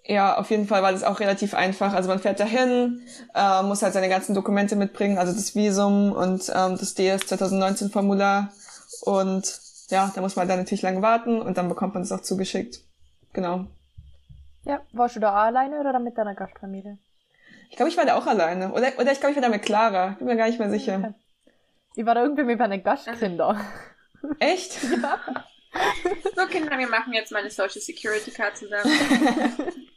Ja, 0.06 0.36
auf 0.36 0.50
jeden 0.50 0.66
Fall 0.66 0.82
war 0.82 0.92
das 0.92 1.02
auch 1.02 1.18
relativ 1.20 1.54
einfach. 1.54 1.94
Also 1.94 2.08
man 2.10 2.18
fährt 2.18 2.38
dahin, 2.38 3.06
äh, 3.34 3.62
muss 3.62 3.82
halt 3.82 3.94
seine 3.94 4.10
ganzen 4.10 4.34
Dokumente 4.34 4.76
mitbringen, 4.76 5.16
also 5.18 5.32
das 5.32 5.54
Visum 5.54 6.12
und 6.12 6.50
ähm, 6.54 6.76
das 6.78 6.94
DS 6.94 7.26
2019 7.26 7.90
Formular. 7.90 8.52
Und 9.02 9.60
ja, 9.88 10.12
da 10.14 10.20
muss 10.20 10.36
man 10.36 10.46
dann 10.46 10.58
natürlich 10.58 10.82
lange 10.82 11.00
warten 11.00 11.40
und 11.40 11.56
dann 11.56 11.68
bekommt 11.70 11.94
man 11.94 12.02
es 12.02 12.12
auch 12.12 12.20
zugeschickt. 12.20 12.80
Genau. 13.32 13.66
ja, 14.64 14.80
warst 14.92 15.16
du 15.16 15.20
da 15.20 15.32
alleine 15.34 15.80
oder 15.80 15.98
mit 15.98 16.18
deiner 16.18 16.34
Gastfamilie? 16.34 16.98
Ich 17.74 17.76
glaube, 17.76 17.90
ich 17.90 17.96
war 17.96 18.06
da 18.06 18.14
auch 18.14 18.28
alleine. 18.28 18.70
Oder, 18.70 18.92
oder 19.00 19.10
ich 19.10 19.18
glaube, 19.18 19.32
ich 19.32 19.36
war 19.36 19.42
da 19.42 19.48
mit 19.48 19.64
Clara. 19.64 20.10
Bin 20.10 20.28
mir 20.28 20.36
gar 20.36 20.46
nicht 20.46 20.60
mehr 20.60 20.70
sicher. 20.70 21.12
Ich 21.96 22.06
war 22.06 22.14
da 22.14 22.22
irgendwie 22.22 22.44
mit 22.44 22.56
meinen 22.56 22.80
Gastkindern. 22.80 23.60
Echt? 24.38 24.78
So, 26.36 26.46
Kinder, 26.46 26.78
wir 26.78 26.86
machen 26.86 27.12
jetzt 27.14 27.32
mal 27.32 27.40
eine 27.40 27.50
Social 27.50 27.80
Security 27.80 28.30
Card 28.30 28.56
zusammen. 28.56 28.84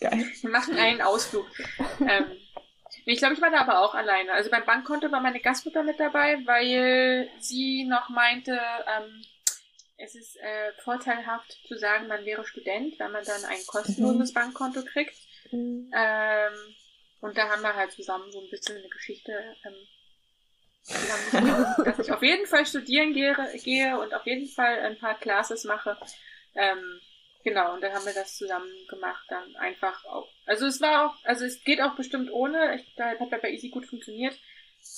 Geil. 0.00 0.24
Wir 0.40 0.50
machen 0.50 0.78
einen 0.78 1.00
Ausflug. 1.00 1.46
Ähm, 2.00 2.26
ich 3.06 3.18
glaube, 3.18 3.34
ich 3.34 3.42
war 3.42 3.50
da 3.50 3.62
aber 3.62 3.80
auch 3.80 3.96
alleine. 3.96 4.32
Also 4.32 4.48
beim 4.48 4.64
Bankkonto 4.64 5.10
war 5.10 5.20
meine 5.20 5.40
Gastmutter 5.40 5.82
mit 5.82 5.98
dabei, 5.98 6.38
weil 6.44 7.28
sie 7.40 7.88
noch 7.88 8.08
meinte, 8.08 8.52
ähm, 8.52 9.20
es 9.96 10.14
ist 10.14 10.36
äh, 10.36 10.72
vorteilhaft 10.84 11.58
zu 11.66 11.76
sagen, 11.76 12.06
man 12.06 12.24
wäre 12.24 12.46
Student, 12.46 12.94
weil 13.00 13.10
man 13.10 13.24
dann 13.24 13.44
ein 13.46 13.66
kostenloses 13.66 14.32
Bankkonto 14.32 14.84
kriegt. 14.84 15.16
Mhm. 15.50 15.90
Ähm, 15.92 16.52
und 17.20 17.36
da 17.36 17.48
haben 17.48 17.62
wir 17.62 17.74
halt 17.74 17.92
zusammen 17.92 18.30
so 18.30 18.40
ein 18.40 18.50
bisschen 18.50 18.76
eine 18.76 18.88
Geschichte 18.88 19.32
ähm, 19.64 19.74
dass 21.84 21.98
ich 21.98 22.12
auf 22.12 22.22
jeden 22.22 22.46
Fall 22.46 22.64
studieren 22.64 23.12
gehe, 23.12 23.34
gehe 23.64 23.98
und 23.98 24.14
auf 24.14 24.24
jeden 24.26 24.48
Fall 24.48 24.78
ein 24.80 24.98
paar 24.98 25.18
Classes 25.18 25.64
mache. 25.64 25.98
Ähm, 26.54 27.00
genau, 27.42 27.74
und 27.74 27.80
dann 27.80 27.92
haben 27.92 28.06
wir 28.06 28.14
das 28.14 28.36
zusammen 28.36 28.70
gemacht, 28.88 29.24
dann 29.28 29.56
einfach 29.56 30.04
auch. 30.04 30.28
Also 30.46 30.66
es 30.66 30.80
war 30.80 31.06
auch, 31.06 31.24
also 31.24 31.44
es 31.44 31.62
geht 31.64 31.80
auch 31.80 31.96
bestimmt 31.96 32.30
ohne, 32.30 32.76
ich, 32.76 32.94
da 32.94 33.18
hat 33.18 33.42
bei 33.42 33.50
Easy 33.50 33.70
gut 33.70 33.86
funktioniert, 33.86 34.38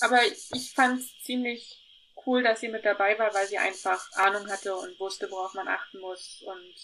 aber 0.01 0.19
ich 0.23 0.73
fand 0.75 0.99
es 0.99 1.23
ziemlich 1.23 1.83
cool, 2.25 2.43
dass 2.43 2.59
sie 2.59 2.67
mit 2.67 2.85
dabei 2.85 3.17
war, 3.17 3.33
weil 3.33 3.47
sie 3.47 3.57
einfach 3.57 4.11
Ahnung 4.13 4.47
hatte 4.49 4.75
und 4.75 4.99
wusste, 4.99 5.31
worauf 5.31 5.53
man 5.55 5.67
achten 5.67 5.99
muss 5.99 6.43
und 6.45 6.75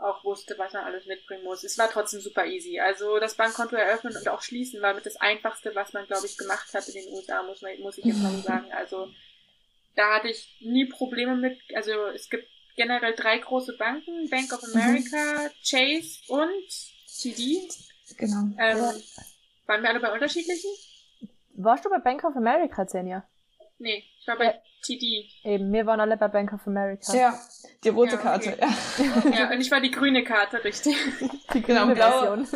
auch 0.00 0.24
wusste, 0.24 0.56
was 0.58 0.72
man 0.72 0.84
alles 0.84 1.06
mitbringen 1.06 1.44
muss. 1.44 1.64
Es 1.64 1.78
war 1.78 1.90
trotzdem 1.90 2.20
super 2.20 2.46
easy. 2.46 2.80
Also 2.80 3.18
das 3.18 3.34
Bankkonto 3.34 3.76
eröffnen 3.76 4.16
und 4.16 4.28
auch 4.28 4.42
schließen 4.42 4.80
war 4.82 4.94
mit 4.94 5.06
das 5.06 5.16
Einfachste, 5.16 5.74
was 5.74 5.92
man, 5.92 6.06
glaube 6.06 6.26
ich, 6.26 6.36
gemacht 6.38 6.72
hat 6.72 6.88
in 6.88 6.94
den 6.94 7.12
USA, 7.12 7.42
muss, 7.42 7.62
man, 7.62 7.78
muss 7.80 7.98
ich 7.98 8.04
jetzt 8.04 8.22
mal 8.22 8.32
so 8.32 8.40
sagen. 8.40 8.72
Also 8.72 9.08
da 9.96 10.16
hatte 10.16 10.28
ich 10.28 10.58
nie 10.60 10.86
Probleme 10.86 11.36
mit. 11.36 11.58
Also 11.74 11.92
es 12.14 12.28
gibt 12.30 12.46
generell 12.76 13.14
drei 13.14 13.38
große 13.38 13.76
Banken, 13.76 14.28
Bank 14.30 14.52
of 14.52 14.64
America, 14.74 15.50
Chase 15.62 16.20
und 16.28 16.68
TD. 17.20 17.68
Genau. 18.16 18.48
Ähm. 18.58 19.02
Waren 19.66 19.82
wir 19.82 19.90
alle 19.90 20.00
bei 20.00 20.12
unterschiedlichen? 20.12 20.70
Warst 21.54 21.84
du 21.84 21.90
bei 21.90 21.98
Bank 21.98 22.24
of 22.24 22.34
America, 22.34 22.86
Senja? 22.86 23.24
Nee, 23.78 24.04
ich 24.20 24.26
war 24.26 24.36
bei 24.36 24.46
Ja. 24.46 24.54
TD. 24.82 25.30
Eben, 25.44 25.72
wir 25.72 25.86
waren 25.86 26.00
alle 26.00 26.16
bei 26.16 26.28
Bank 26.28 26.52
of 26.52 26.66
America. 26.66 27.14
Ja, 27.14 27.38
die 27.84 27.88
rote 27.88 28.12
Ja, 28.16 28.16
Karte. 28.18 28.52
okay. 28.52 29.32
Ja, 29.38 29.50
und 29.50 29.60
ich 29.60 29.70
war 29.70 29.80
die 29.80 29.90
grüne 29.90 30.24
Karte, 30.24 30.62
richtig. 30.64 30.96
Die 31.54 31.62
Genau, 31.62 31.82
grüne 31.82 31.94
blau. 31.94 32.10
Version. 32.20 32.48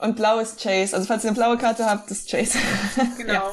Und 0.00 0.14
blau 0.16 0.38
ist 0.38 0.62
Chase. 0.62 0.94
Also 0.94 1.06
falls 1.08 1.24
ihr 1.24 1.30
eine 1.30 1.36
blaue 1.38 1.58
Karte 1.58 1.84
habt, 1.84 2.10
ist 2.10 2.30
Chase. 2.30 2.58
Genau. 3.16 3.32
Ja. 3.32 3.50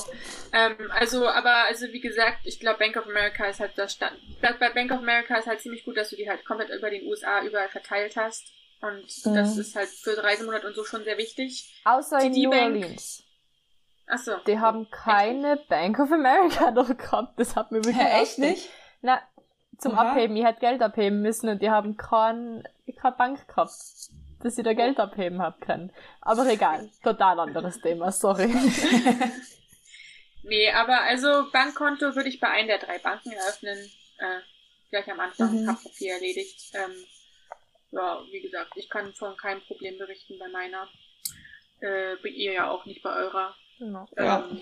Ähm, 0.53 0.75
also, 0.91 1.27
aber, 1.27 1.65
also 1.67 1.87
wie 1.87 1.99
gesagt, 1.99 2.39
ich 2.45 2.59
glaube, 2.59 2.79
Bank 2.79 2.95
of 2.97 3.05
America 3.07 3.45
ist 3.45 3.59
halt 3.59 3.71
das 3.77 3.93
Stand. 3.93 4.15
Bei 4.41 4.53
bei 4.53 4.69
Bank 4.69 4.91
of 4.91 4.99
America 4.99 5.35
ist 5.37 5.47
halt 5.47 5.59
ziemlich 5.61 5.83
gut, 5.83 5.97
dass 5.97 6.11
du 6.11 6.15
die 6.15 6.29
halt 6.29 6.45
komplett 6.45 6.69
über 6.69 6.89
den 6.89 7.05
USA 7.07 7.41
überall 7.43 7.67
verteilt 7.69 8.15
hast. 8.15 8.43
Und 8.81 9.03
Mhm. 9.25 9.35
das 9.35 9.57
ist 9.57 9.75
halt 9.75 9.89
für 9.89 10.21
Reisemonat 10.23 10.63
und 10.65 10.75
so 10.75 10.83
schon 10.85 11.03
sehr 11.03 11.17
wichtig. 11.17 11.81
Außer 11.83 12.19
in 12.21 12.31
New 12.33 12.49
Bank. 12.51 12.75
Orleans. 12.75 13.23
Achso. 14.07 14.37
Die 14.45 14.59
haben 14.59 14.87
keine 14.91 15.57
Bank 15.67 15.97
of 15.99 16.11
America 16.11 16.71
dort 16.75 16.97
gehabt. 16.99 17.39
Das 17.39 17.55
hat 17.55 17.71
mir 17.71 17.83
wirklich 17.83 17.97
Hä, 17.97 18.21
echt 18.21 18.37
nicht? 18.37 18.69
Na, 19.01 19.19
zum 19.77 19.93
Aha. 19.93 20.11
Abheben. 20.11 20.35
Ich 20.35 20.45
hätte 20.45 20.59
Geld 20.59 20.81
abheben 20.81 21.21
müssen 21.21 21.49
und 21.49 21.61
die 21.61 21.69
haben 21.69 21.97
kein, 21.97 22.63
keine 23.01 23.15
Bank 23.15 23.47
gehabt, 23.47 23.71
dass 24.41 24.57
ich 24.57 24.63
da 24.63 24.73
Geld 24.73 24.99
abheben 24.99 25.41
hab 25.41 25.61
können. 25.61 25.91
Aber 26.21 26.45
egal. 26.47 26.89
Total 27.03 27.39
anderes 27.39 27.79
Thema, 27.81 28.11
sorry. 28.11 28.53
Nee, 30.47 30.71
aber 30.71 31.01
also 31.01 31.49
Bankkonto 31.51 32.15
würde 32.15 32.29
ich 32.29 32.39
bei 32.39 32.47
einem 32.47 32.67
der 32.67 32.77
drei 32.77 32.99
Banken 32.99 33.31
eröffnen. 33.31 33.77
Äh, 34.19 34.41
gleich 34.91 35.11
am 35.11 35.19
Anfang, 35.19 35.63
Mhm. 35.63 35.67
hab 35.67 35.79
viel 35.79 36.09
erledigt. 36.11 36.71
Ähm, 36.75 36.91
ja, 37.91 38.21
wie 38.31 38.41
gesagt, 38.41 38.73
ich 38.75 38.87
kann 38.89 39.11
von 39.13 39.35
keinem 39.37 39.61
Problem 39.61 39.97
berichten 39.97 40.37
bei 40.37 40.47
meiner. 40.49 40.87
Äh, 41.79 42.17
bei 42.21 42.29
ihr 42.29 42.53
ja 42.53 42.69
auch 42.69 42.85
nicht 42.85 43.01
bei 43.01 43.09
eurer. 43.09 43.55
Genau. 43.79 44.05
Ja. 44.17 44.47
Ähm, 44.47 44.61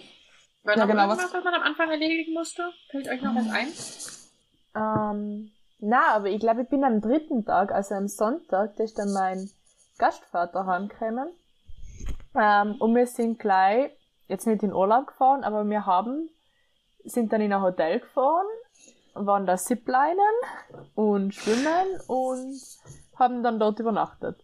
war 0.63 0.77
Ja, 0.77 0.85
noch 0.85 0.87
genau, 0.87 1.07
irgendwas, 1.09 1.33
was 1.33 1.43
man 1.43 1.53
am 1.53 1.63
Anfang 1.63 1.91
erledigen 1.91 2.33
musste? 2.33 2.71
Fällt 2.89 3.09
euch 3.09 3.21
noch 3.21 3.35
was 3.35 3.49
ein? 3.49 3.67
Ähm, 4.75 5.51
na, 5.79 6.15
aber 6.15 6.27
ich 6.27 6.39
glaube, 6.39 6.63
ich 6.63 6.69
bin 6.69 6.83
am 6.83 7.01
dritten 7.01 7.45
Tag, 7.45 7.71
also 7.71 7.95
am 7.95 8.07
Sonntag, 8.07 8.75
da 8.75 8.83
ist 8.83 8.97
dann 8.97 9.13
mein 9.13 9.49
Gastvater 9.97 10.65
heimgekommen. 10.65 11.29
Ähm, 12.35 12.75
und 12.79 12.95
wir 12.95 13.07
sind 13.07 13.39
gleich, 13.39 13.91
jetzt 14.27 14.47
nicht 14.47 14.63
in 14.63 14.73
Urlaub 14.73 15.07
gefahren, 15.07 15.43
aber 15.43 15.67
wir 15.69 15.85
haben, 15.85 16.29
sind 17.03 17.33
dann 17.33 17.41
in 17.41 17.53
ein 17.53 17.61
Hotel 17.61 17.99
gefahren, 17.99 18.47
waren 19.13 19.45
da 19.45 19.57
Ziplinen 19.57 20.17
und 20.95 21.35
schwimmen 21.35 21.99
und 22.07 22.59
haben 23.17 23.43
dann 23.43 23.59
dort 23.59 23.79
übernachtet. 23.79 24.43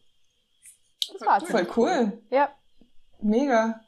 Das 1.13 1.27
war's. 1.27 1.43
Voll 1.45 1.67
cool. 1.75 2.21
Ja, 2.29 2.49
Mega. 3.21 3.81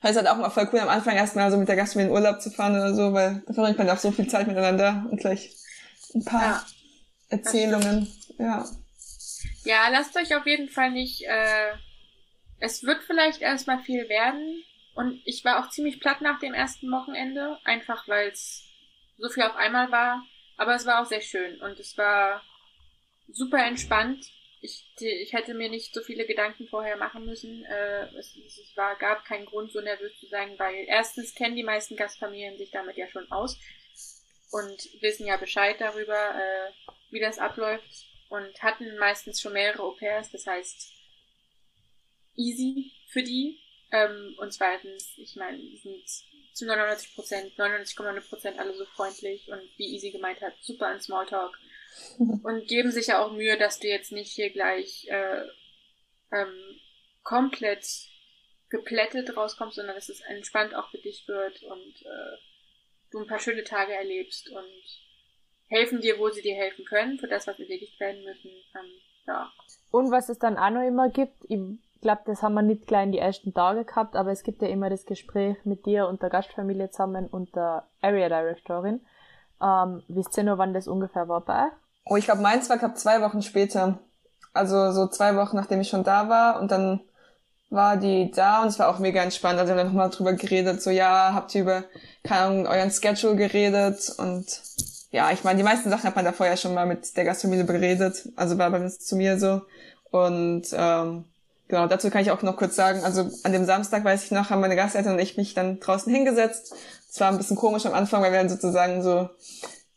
Weil 0.00 0.12
es 0.12 0.16
halt 0.16 0.28
auch 0.28 0.36
mal 0.36 0.50
voll 0.50 0.68
cool 0.72 0.80
am 0.80 0.88
Anfang 0.88 1.16
erstmal 1.16 1.50
so 1.50 1.56
mit 1.56 1.68
der 1.68 1.76
Gastfamilie 1.76 2.10
in 2.10 2.16
Urlaub 2.16 2.40
zu 2.40 2.50
fahren 2.50 2.74
oder 2.74 2.94
so, 2.94 3.12
weil 3.12 3.42
da 3.46 3.52
verbringt 3.52 3.78
man 3.78 3.90
auch 3.90 3.98
so 3.98 4.12
viel 4.12 4.28
Zeit 4.28 4.46
miteinander 4.46 5.06
und 5.10 5.20
gleich 5.20 5.50
ein 6.14 6.24
paar 6.24 6.42
ja, 6.42 6.66
Erzählungen. 7.30 8.06
Ja. 8.38 8.64
Ja, 9.64 9.88
lasst 9.88 10.16
euch 10.16 10.34
auf 10.36 10.46
jeden 10.46 10.68
Fall 10.68 10.92
nicht, 10.92 11.22
äh, 11.26 11.72
es 12.60 12.84
wird 12.84 13.02
vielleicht 13.02 13.40
erstmal 13.40 13.80
viel 13.80 14.08
werden. 14.08 14.62
Und 14.94 15.20
ich 15.24 15.44
war 15.44 15.60
auch 15.60 15.70
ziemlich 15.70 16.00
platt 16.00 16.20
nach 16.20 16.40
dem 16.40 16.54
ersten 16.54 16.90
Wochenende, 16.90 17.58
einfach 17.64 18.08
weil 18.08 18.30
es 18.30 18.64
so 19.16 19.28
viel 19.28 19.44
auf 19.44 19.54
einmal 19.56 19.92
war. 19.92 20.24
Aber 20.56 20.74
es 20.74 20.86
war 20.86 21.00
auch 21.00 21.06
sehr 21.06 21.20
schön 21.20 21.60
und 21.60 21.78
es 21.78 21.96
war 21.96 22.42
super 23.28 23.64
entspannt 23.64 24.26
ich, 24.60 24.84
ich 24.98 25.32
hätte 25.32 25.54
mir 25.54 25.68
nicht 25.68 25.94
so 25.94 26.02
viele 26.02 26.26
Gedanken 26.26 26.66
vorher 26.66 26.96
machen 26.96 27.24
müssen. 27.24 27.64
Äh, 27.64 28.06
es, 28.16 28.36
es 28.36 28.76
war, 28.76 28.96
gab 28.96 29.24
keinen 29.24 29.46
Grund, 29.46 29.72
so 29.72 29.80
nervös 29.80 30.18
zu 30.18 30.26
sein, 30.26 30.58
weil 30.58 30.84
erstens 30.86 31.34
kennen 31.34 31.56
die 31.56 31.62
meisten 31.62 31.96
Gastfamilien 31.96 32.58
sich 32.58 32.70
damit 32.70 32.96
ja 32.96 33.08
schon 33.08 33.30
aus 33.30 33.58
und 34.50 35.02
wissen 35.02 35.26
ja 35.26 35.36
Bescheid 35.36 35.76
darüber, 35.78 36.34
äh, 36.34 36.72
wie 37.10 37.20
das 37.20 37.38
abläuft 37.38 38.06
und 38.28 38.62
hatten 38.62 38.96
meistens 38.98 39.40
schon 39.40 39.52
mehrere 39.52 39.82
Au-pairs, 39.82 40.30
das 40.30 40.46
heißt 40.46 40.92
easy 42.36 42.92
für 43.08 43.22
die. 43.22 43.60
Ähm, 43.90 44.34
und 44.38 44.52
zweitens, 44.52 45.14
ich 45.16 45.34
meine, 45.36 45.58
die 45.58 45.76
sind 45.76 46.04
zu 46.52 46.66
99 46.66 47.14
Prozent, 47.14 47.52
99,9 47.56 48.28
Prozent 48.28 48.58
alle 48.58 48.74
so 48.74 48.84
freundlich 48.84 49.48
und 49.48 49.62
wie 49.76 49.94
Easy 49.94 50.10
gemeint 50.10 50.40
hat, 50.40 50.54
super 50.60 50.92
in 50.92 51.00
Smalltalk 51.00 51.58
und 52.18 52.68
geben 52.68 52.90
sich 52.90 53.08
ja 53.08 53.24
auch 53.24 53.32
Mühe, 53.32 53.56
dass 53.56 53.78
du 53.80 53.88
jetzt 53.88 54.12
nicht 54.12 54.32
hier 54.32 54.50
gleich 54.50 55.06
äh, 55.08 55.42
ähm, 56.32 56.80
komplett 57.22 57.86
geplättet 58.70 59.36
rauskommst, 59.36 59.76
sondern 59.76 59.94
dass 59.94 60.08
es 60.08 60.20
entspannt 60.20 60.74
auch 60.74 60.90
für 60.90 60.98
dich 60.98 61.26
wird 61.26 61.62
und 61.62 62.02
äh, 62.02 62.36
du 63.10 63.20
ein 63.20 63.26
paar 63.26 63.38
schöne 63.38 63.64
Tage 63.64 63.92
erlebst 63.92 64.50
und 64.50 64.64
helfen 65.68 66.00
dir, 66.00 66.18
wo 66.18 66.28
sie 66.30 66.42
dir 66.42 66.54
helfen 66.54 66.84
können, 66.84 67.18
für 67.18 67.28
das, 67.28 67.46
was 67.46 67.58
erledigt 67.58 67.98
werden 68.00 68.22
müssen. 68.24 68.50
Ähm, 68.50 68.90
ja. 69.26 69.52
Und 69.90 70.10
was 70.10 70.28
es 70.28 70.38
dann 70.38 70.58
auch 70.58 70.70
noch 70.70 70.86
immer 70.86 71.08
gibt, 71.08 71.44
ich 71.48 71.60
glaube, 72.00 72.22
das 72.26 72.42
haben 72.42 72.54
wir 72.54 72.62
nicht 72.62 72.86
gleich 72.86 73.04
in 73.04 73.12
die 73.12 73.18
ersten 73.18 73.54
Tage 73.54 73.84
gehabt, 73.84 74.16
aber 74.16 74.30
es 74.30 74.42
gibt 74.42 74.62
ja 74.62 74.68
immer 74.68 74.90
das 74.90 75.06
Gespräch 75.06 75.56
mit 75.64 75.86
dir 75.86 76.08
und 76.08 76.22
der 76.22 76.30
Gastfamilie 76.30 76.90
zusammen 76.90 77.26
und 77.26 77.54
der 77.56 77.86
Area 78.00 78.28
Directorin. 78.28 79.00
Ähm, 79.62 80.02
wisst 80.08 80.36
ihr 80.36 80.44
noch, 80.44 80.58
wann 80.58 80.74
das 80.74 80.88
ungefähr 80.88 81.28
war 81.28 81.40
bei 81.40 81.66
euch? 81.66 81.72
Oh, 82.08 82.16
ich 82.16 82.24
glaube, 82.24 82.42
meins 82.42 82.68
war, 82.70 82.78
glaub, 82.78 82.96
zwei 82.96 83.20
Wochen 83.20 83.42
später. 83.42 83.98
Also 84.52 84.92
so 84.92 85.06
zwei 85.06 85.36
Wochen, 85.36 85.56
nachdem 85.56 85.80
ich 85.80 85.88
schon 85.88 86.04
da 86.04 86.28
war. 86.28 86.60
Und 86.60 86.70
dann 86.70 87.00
war 87.70 87.96
die 87.96 88.30
da 88.30 88.62
und 88.62 88.68
es 88.68 88.78
war 88.78 88.88
auch 88.88 88.98
mega 88.98 89.22
entspannt. 89.22 89.58
Also 89.58 89.74
wir 89.74 89.80
haben 89.80 89.88
nochmal 89.88 90.10
drüber 90.10 90.32
geredet, 90.32 90.82
so 90.82 90.90
ja, 90.90 91.32
habt 91.34 91.54
ihr 91.54 91.62
über, 91.62 91.84
keine 92.24 92.40
Ahnung, 92.40 92.66
euren 92.66 92.90
Schedule 92.90 93.36
geredet 93.36 94.14
und 94.16 94.46
ja, 95.10 95.30
ich 95.32 95.42
meine, 95.42 95.56
die 95.56 95.64
meisten 95.64 95.88
Sachen 95.88 96.04
hat 96.04 96.16
man 96.16 96.24
da 96.24 96.32
vorher 96.32 96.56
schon 96.56 96.74
mal 96.74 96.86
mit 96.86 97.16
der 97.16 97.24
Gastfamilie 97.24 97.64
beredet. 97.64 98.28
Also 98.36 98.58
war 98.58 98.70
bei 98.70 98.80
uns 98.80 98.98
zu 98.98 99.16
mir 99.16 99.38
so. 99.38 99.62
Und 100.10 100.66
ähm, 100.72 101.24
genau, 101.66 101.86
dazu 101.86 102.10
kann 102.10 102.20
ich 102.20 102.30
auch 102.30 102.42
noch 102.42 102.56
kurz 102.56 102.76
sagen, 102.76 103.02
also 103.04 103.30
an 103.42 103.52
dem 103.52 103.64
Samstag, 103.64 104.04
weiß 104.04 104.24
ich 104.24 104.30
noch, 104.32 104.50
haben 104.50 104.60
meine 104.60 104.76
Gasteltern 104.76 105.14
und 105.14 105.18
ich 105.18 105.38
mich 105.38 105.54
dann 105.54 105.80
draußen 105.80 106.12
hingesetzt. 106.12 106.74
Es 107.10 107.20
war 107.20 107.30
ein 107.30 107.38
bisschen 107.38 107.56
komisch 107.56 107.86
am 107.86 107.94
Anfang, 107.94 108.22
weil 108.22 108.32
wir 108.32 108.38
dann 108.38 108.50
sozusagen 108.50 109.02
so 109.02 109.30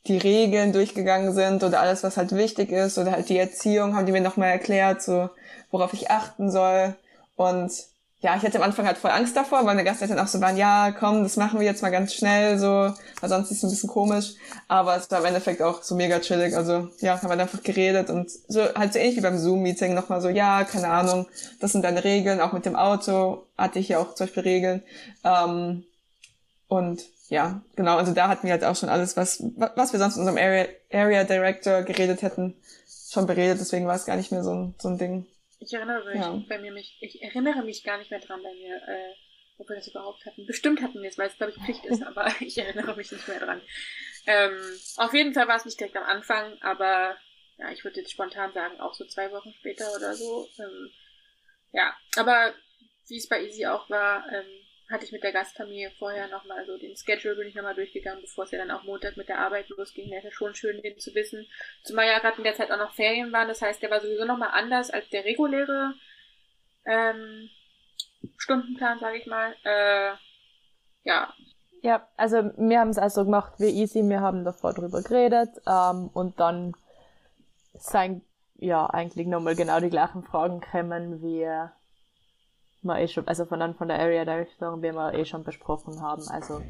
die 0.07 0.17
Regeln 0.17 0.73
durchgegangen 0.73 1.33
sind 1.33 1.63
oder 1.63 1.79
alles, 1.79 2.03
was 2.03 2.17
halt 2.17 2.35
wichtig 2.35 2.71
ist 2.71 2.97
oder 2.97 3.11
halt 3.11 3.29
die 3.29 3.37
Erziehung, 3.37 3.95
haben 3.95 4.05
die 4.05 4.11
mir 4.11 4.21
nochmal 4.21 4.49
erklärt, 4.49 5.01
so 5.01 5.29
worauf 5.69 5.93
ich 5.93 6.09
achten 6.09 6.51
soll. 6.51 6.95
Und 7.35 7.71
ja, 8.21 8.35
ich 8.35 8.43
hatte 8.43 8.57
am 8.57 8.63
Anfang 8.63 8.85
halt 8.85 8.99
voll 8.99 9.09
Angst 9.09 9.35
davor, 9.35 9.59
weil 9.59 9.65
meine 9.65 9.83
Gasteltern 9.83 10.19
auch 10.19 10.27
so 10.27 10.39
waren, 10.41 10.55
ja, 10.55 10.91
komm, 10.91 11.23
das 11.23 11.37
machen 11.37 11.59
wir 11.59 11.65
jetzt 11.65 11.81
mal 11.81 11.89
ganz 11.89 12.13
schnell, 12.13 12.59
so, 12.59 12.93
weil 13.19 13.29
sonst 13.29 13.49
ist 13.49 13.57
es 13.57 13.63
ein 13.63 13.69
bisschen 13.71 13.89
komisch. 13.89 14.33
Aber 14.67 14.95
es 14.95 15.09
war 15.09 15.19
im 15.19 15.25
Endeffekt 15.25 15.61
auch 15.61 15.81
so 15.81 15.95
mega 15.95 16.19
chillig. 16.19 16.55
Also 16.55 16.89
ja, 16.99 17.19
haben 17.19 17.29
wir 17.29 17.39
einfach 17.39 17.63
geredet 17.63 18.11
und 18.11 18.29
so 18.47 18.61
halt 18.75 18.93
so 18.93 18.99
ähnlich 18.99 19.17
wie 19.17 19.21
beim 19.21 19.39
Zoom-Meeting 19.39 19.95
nochmal 19.95 20.21
so, 20.21 20.29
ja, 20.29 20.63
keine 20.65 20.89
Ahnung, 20.89 21.27
das 21.59 21.71
sind 21.71 21.83
deine 21.83 22.03
Regeln, 22.03 22.41
auch 22.41 22.53
mit 22.53 22.65
dem 22.65 22.75
Auto 22.75 23.43
hatte 23.57 23.79
ich 23.79 23.89
ja 23.89 23.97
auch 23.97 24.13
zum 24.13 24.27
Beispiel 24.27 24.43
Regeln. 24.43 24.83
Ähm, 25.23 25.83
und 26.67 27.01
ja, 27.32 27.63
genau, 27.78 27.96
also 27.96 28.13
da 28.13 28.28
hatten 28.28 28.46
wir 28.46 28.52
halt 28.52 28.65
auch 28.65 28.76
schon 28.76 28.89
alles, 28.89 29.15
was, 29.15 29.41
was 29.56 29.94
wir 29.94 30.00
sonst 30.00 30.15
in 30.15 30.24
unserem 30.24 30.38
Area, 30.38 30.67
Area 30.91 31.24
Director 31.24 31.82
geredet 31.84 32.24
hätten, 32.24 32.62
schon 33.10 33.26
beredet, 33.26 33.58
deswegen 33.62 33.88
war 33.88 33.96
es 33.96 34.06
gar 34.06 34.17
nicht 34.17 34.34
mehr 34.34 34.44
so 34.44 34.54
ein, 34.54 34.76
so 34.78 34.89
ein 34.89 34.98
Ding. 34.98 35.26
Ich 35.60 35.74
erinnere 35.74 36.04
mich 36.04 36.15
ja. 36.15 36.44
bei 36.50 36.60
mir 36.60 36.74
mich, 36.74 36.98
ich 37.00 37.24
erinnere 37.24 37.63
mich 37.63 37.86
gar 37.86 37.98
nicht 38.00 38.12
mehr 38.12 38.20
dran 38.20 38.44
bei 38.44 38.54
mir, 38.54 38.76
äh, 38.76 39.13
ob 39.60 39.70
wir 39.70 39.78
das 39.78 39.88
überhaupt 39.88 40.26
hatten. 40.26 40.46
Bestimmt 40.46 40.82
hatten 40.82 41.02
wir 41.02 41.08
es, 41.08 41.17
weil 41.17 41.30
es 41.30 41.38
glaube 41.38 41.54
ich 41.56 41.63
Pflicht 41.63 41.86
ist, 41.86 42.04
aber 42.06 42.28
ich 42.41 42.58
erinnere 42.58 42.98
mich 42.98 43.10
nicht 43.13 43.26
mehr 43.30 43.39
dran. 43.39 43.62
Ähm, 44.28 44.60
auf 44.98 45.13
jeden 45.13 45.34
Fall 45.34 45.48
war 45.48 45.56
es 45.56 45.63
nicht 45.63 45.80
direkt 45.80 45.96
am 45.96 46.04
Anfang, 46.04 46.58
aber 46.62 47.15
ja, 47.60 47.72
ich 47.72 47.86
würde 47.86 48.02
jetzt 48.02 48.12
spontan 48.12 48.52
sagen, 48.52 48.82
auch 48.82 48.94
so 48.94 49.06
zwei 49.06 49.32
Wochen 49.32 49.54
später 49.54 49.86
oder 49.96 50.15
so. 50.15 50.50
Ähm, 50.60 50.91
ja, 51.72 51.96
aber 52.17 52.54
wie 53.08 53.17
es 53.17 53.30
bei 53.30 53.41
Easy 53.41 53.67
auch 53.67 53.89
war, 53.89 54.26
ähm, 54.34 54.61
hatte 54.91 55.06
ich 55.06 55.12
mit 55.12 55.23
der 55.23 55.32
Gastfamilie 55.32 55.91
vorher 55.97 56.27
nochmal 56.27 56.65
so 56.65 56.77
den 56.77 56.95
Schedule 56.95 57.36
bin 57.36 57.47
ich 57.47 57.56
nochmal 57.56 57.75
durchgegangen, 57.75 58.21
bevor 58.21 58.43
es 58.43 58.51
ja 58.51 58.58
dann 58.58 58.71
auch 58.71 58.84
Montag 58.84 59.17
mit 59.17 59.30
der 59.30 59.39
Arbeit 59.39 59.69
losging. 59.69 60.12
Wäre 60.12 60.32
schon 60.32 60.54
schön, 60.54 60.82
den 60.82 60.99
zu 60.99 61.15
wissen. 61.15 61.47
Zumal 61.84 62.08
ja 62.08 62.19
gerade 62.19 62.38
in 62.38 62.43
der 62.43 62.56
Zeit 62.56 62.71
auch 62.71 62.77
noch 62.77 62.93
Ferien 62.93 63.32
waren, 63.32 63.47
das 63.47 63.62
heißt, 63.62 63.82
der 63.82 63.89
war 63.89 64.01
sowieso 64.01 64.25
nochmal 64.25 64.51
anders 64.51 64.91
als 64.91 65.10
der 65.10 65.23
reguläre 65.25 65.93
ähm, 66.86 67.49
Stundenplan, 68.38 68.99
sage 68.99 69.17
ich 69.17 69.25
mal. 69.25 69.56
Äh, 69.63 70.13
ja. 71.04 71.34
Ja, 71.82 72.08
also 72.17 72.51
wir 72.58 72.80
haben 72.80 72.89
es 72.89 72.99
also 72.99 73.23
gemacht 73.23 73.54
wie 73.58 73.69
easy, 73.69 74.04
wir 74.04 74.21
haben 74.21 74.43
davor 74.43 74.73
drüber 74.73 75.01
geredet 75.01 75.49
ähm, 75.67 76.10
und 76.13 76.39
dann 76.39 76.73
sind 77.73 78.23
ja 78.56 78.86
eigentlich 78.86 79.25
nochmal 79.25 79.56
genau 79.56 79.80
die 79.80 79.89
gleichen 79.89 80.23
Fragen 80.23 80.62
kommen 80.62 81.23
wie 81.23 81.47
wir 82.84 83.00
eh 83.00 83.08
schon, 83.08 83.28
also 83.28 83.46
von 83.46 83.60
dann 83.60 83.76
von 83.76 83.88
der 83.88 84.00
Area 84.00 84.26
Directorin, 84.26 84.82
wie 84.82 84.91
wir 84.91 85.13
eh 85.13 85.26
schon 85.26 85.44
besprochen 85.44 86.02
haben. 86.02 86.28
Also 86.30 86.62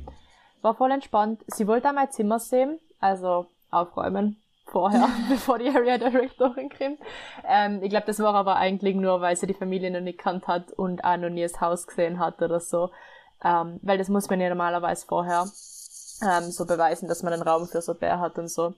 war 0.62 0.76
voll 0.76 0.91
entspannt. 0.91 1.41
Sie 1.47 1.67
wollte 1.67 1.89
auch 1.89 1.93
mein 1.93 2.12
Zimmer 2.12 2.39
sehen, 2.39 2.80
also 3.00 3.47
aufräumen 3.69 4.41
vorher, 4.65 5.08
bevor 5.30 5.60
die 5.60 5.69
Area 5.69 5.97
Directorin 5.97 6.69
kommt. 6.69 7.00
Ähm, 7.47 7.82
ich 7.84 7.89
glaube, 7.89 8.06
das 8.08 8.19
war 8.19 8.34
aber 8.36 8.56
eigentlich 8.56 8.95
nur, 8.95 9.21
weil 9.21 9.36
sie 9.36 9.47
die 9.47 9.54
Familie 9.54 9.91
noch 9.91 10.02
nicht 10.02 10.19
kannt 10.19 10.47
hat 10.47 10.71
und 10.71 11.04
auch 11.04 11.17
noch 11.17 11.30
nie 11.30 11.43
das 11.43 11.60
Haus 11.62 11.88
gesehen 11.88 12.19
hat 12.19 12.41
oder 12.41 12.60
so. 12.60 12.89
Ähm, 13.43 13.80
weil 13.82 13.97
das 13.97 14.10
muss 14.10 14.30
man 14.30 14.39
ja 14.39 14.50
normalerweise 14.50 15.06
vorher 15.06 15.47
ähm, 16.21 16.52
so 16.52 16.65
beweisen, 16.65 17.08
dass 17.08 17.24
man 17.24 17.34
einen 17.34 17.41
Raum 17.41 17.67
für 17.67 17.82
so 17.82 17.93
Bär 17.95 18.19
hat 18.19 18.38
und 18.38 18.50
so. 18.50 18.74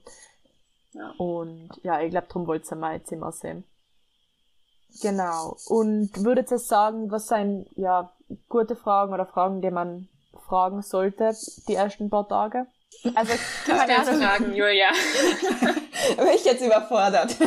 Ja. 0.94 1.12
Und 1.18 1.70
ja, 1.84 2.02
ich 2.02 2.12
glaube, 2.12 2.28
darum 2.28 2.48
wollte 2.48 2.68
sie 2.68 2.76
mein 2.76 3.04
Zimmer 3.04 3.32
sehen. 3.32 3.66
Genau. 5.02 5.58
Und 5.68 6.12
würdet 6.24 6.52
ihr 6.52 6.60
sagen, 6.60 7.12
was 7.12 7.28
sind 7.28 7.68
ja 7.76 8.12
gute 8.50 8.76
Fragen 8.76 9.14
oder 9.14 9.26
Fragen, 9.26 9.62
die 9.62 9.72
man 9.72 10.08
fragen 10.48 10.82
sollte, 10.82 11.34
die 11.68 11.76
ersten 11.76 12.10
paar 12.10 12.28
Tage? 12.28 12.68
Also 13.16 13.34
keine 13.66 13.98
Ahnung. 13.98 14.22
Fragen, 14.22 14.54
Julia. 14.54 14.88
Bin 16.18 16.28
ich 16.36 16.46
jetzt 16.46 16.66
überfordert. 16.66 17.36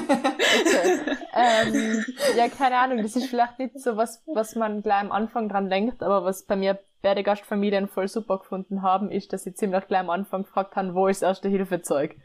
Okay. 0.59 1.01
Ähm, 1.35 2.05
ja, 2.35 2.49
keine 2.49 2.79
Ahnung. 2.79 3.03
Das 3.03 3.15
ist 3.15 3.29
vielleicht 3.29 3.59
nicht 3.59 3.79
so 3.79 3.97
was, 3.97 4.23
was 4.27 4.55
man 4.55 4.81
gleich 4.81 5.01
am 5.01 5.13
Anfang 5.13 5.51
dran 5.51 5.69
denkt, 5.69 6.03
aber 6.03 6.25
was 6.25 6.45
bei 6.45 6.57
mir 6.57 6.79
beide 7.03 7.23
Gastfamilien 7.23 7.89
voll 7.89 8.09
super 8.09 8.39
gefunden 8.39 8.81
haben, 8.81 9.11
ist, 9.11 9.33
dass 9.33 9.45
sie 9.45 9.53
ziemlich 9.53 9.87
gleich 9.87 10.01
am 10.01 10.09
Anfang 10.09 10.45
gefragt 10.45 10.77
haben, 10.77 10.95
wo 10.95 11.09
ist 11.09 11.21
das 11.21 11.29
erste 11.29 11.49
Hilfezeug? 11.49 12.17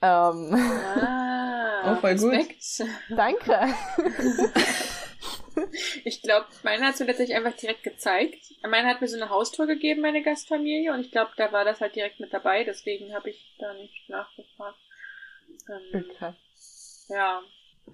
Ähm, 0.00 0.54
ah, 0.54 1.92
oh, 1.92 2.00
voll 2.00 2.10
Respekt. 2.10 2.62
gut. 2.78 3.18
Danke. 3.18 3.74
ich 6.04 6.22
glaube, 6.22 6.46
meine 6.62 6.86
hat 6.86 6.94
es 6.94 7.00
mir 7.00 7.06
tatsächlich 7.06 7.36
einfach 7.36 7.56
direkt 7.56 7.82
gezeigt. 7.82 8.38
Meine 8.62 8.88
hat 8.88 9.00
mir 9.00 9.08
so 9.08 9.16
eine 9.16 9.30
Haustour 9.30 9.66
gegeben, 9.66 10.02
meine 10.02 10.22
Gastfamilie, 10.22 10.92
und 10.92 11.00
ich 11.00 11.10
glaube, 11.10 11.32
da 11.36 11.52
war 11.52 11.64
das 11.64 11.80
halt 11.80 11.96
direkt 11.96 12.20
mit 12.20 12.32
dabei, 12.32 12.64
deswegen 12.64 13.14
habe 13.14 13.30
ich 13.30 13.56
da 13.58 13.72
nicht 13.74 14.08
nachgefragt. 14.08 14.78
Ähm, 15.68 16.04
okay. 16.10 16.32
Ja. 17.08 17.42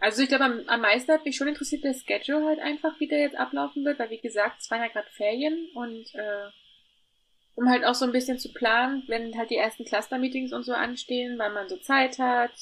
Also 0.00 0.22
ich 0.22 0.28
glaube, 0.28 0.44
am, 0.44 0.64
am 0.66 0.80
meisten 0.80 1.12
hat 1.12 1.24
mich 1.24 1.36
schon 1.36 1.48
interessiert 1.48 1.84
der 1.84 1.94
Schedule 1.94 2.44
halt 2.46 2.58
einfach, 2.58 2.98
wie 2.98 3.06
der 3.06 3.20
jetzt 3.20 3.36
ablaufen 3.36 3.84
wird, 3.84 3.98
weil 3.98 4.10
wie 4.10 4.20
gesagt, 4.20 4.60
es 4.60 4.70
waren 4.70 4.82
ja 4.82 4.88
gerade 4.88 5.08
Ferien 5.12 5.68
und 5.74 6.14
äh, 6.14 6.50
um 7.56 7.68
halt 7.68 7.84
auch 7.84 7.94
so 7.94 8.04
ein 8.04 8.12
bisschen 8.12 8.38
zu 8.38 8.52
planen, 8.52 9.04
wenn 9.06 9.36
halt 9.36 9.50
die 9.50 9.56
ersten 9.56 9.84
Cluster-Meetings 9.84 10.52
und 10.52 10.64
so 10.64 10.72
anstehen, 10.72 11.38
weil 11.38 11.52
man 11.52 11.68
so 11.68 11.76
Zeit 11.76 12.18
hat. 12.18 12.52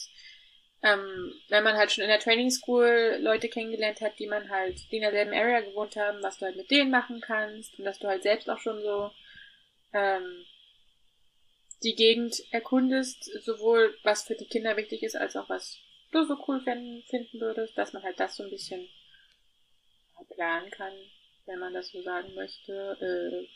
Ähm, 0.83 1.33
wenn 1.49 1.63
man 1.63 1.77
halt 1.77 1.93
schon 1.93 2.03
in 2.03 2.11
der 2.11 2.19
Training 2.19 2.51
School 2.51 3.19
Leute 3.21 3.49
kennengelernt 3.49 4.01
hat, 4.01 4.19
die 4.19 4.27
man 4.27 4.51
halt, 4.51 4.91
die 4.91 4.97
in 4.97 5.03
derselben 5.03 5.33
Area 5.33 5.61
gewohnt 5.61 5.95
haben, 5.97 6.23
was 6.23 6.39
du 6.39 6.47
halt 6.47 6.57
mit 6.57 6.71
denen 6.73 6.91
machen 6.91 7.21
kannst 7.21 7.79
und 7.79 7.85
dass 7.85 8.01
du 8.01 8.09
halt 8.09 8.25
selbst 8.25 8.51
auch 8.51 8.59
schon 8.59 8.83
so 8.83 9.11
ähm, 9.93 10.45
die 11.85 11.95
Gegend 11.95 12.43
erkundest, 12.51 13.25
sowohl 13.45 13.97
was 14.03 14.25
für 14.25 14.35
die 14.35 14.47
Kinder 14.47 14.77
wichtig 14.77 15.03
ist, 15.03 15.17
als 15.17 15.37
auch 15.37 15.49
was 15.49 15.79
du 16.11 16.25
so 16.25 16.37
cool 16.47 16.61
finden, 16.61 17.03
finden 17.09 17.41
würdest, 17.41 17.79
dass 17.79 17.93
man 17.93 18.03
halt 18.03 18.19
das 18.21 18.37
so 18.37 18.43
ein 18.43 18.51
bisschen 18.51 18.89
planen 20.35 20.71
kann. 20.71 20.93
Wenn 21.47 21.59
man 21.59 21.73
das 21.73 21.89
so 21.89 22.03
sagen 22.03 22.35
möchte. 22.35 22.97
Äh, 23.01 23.47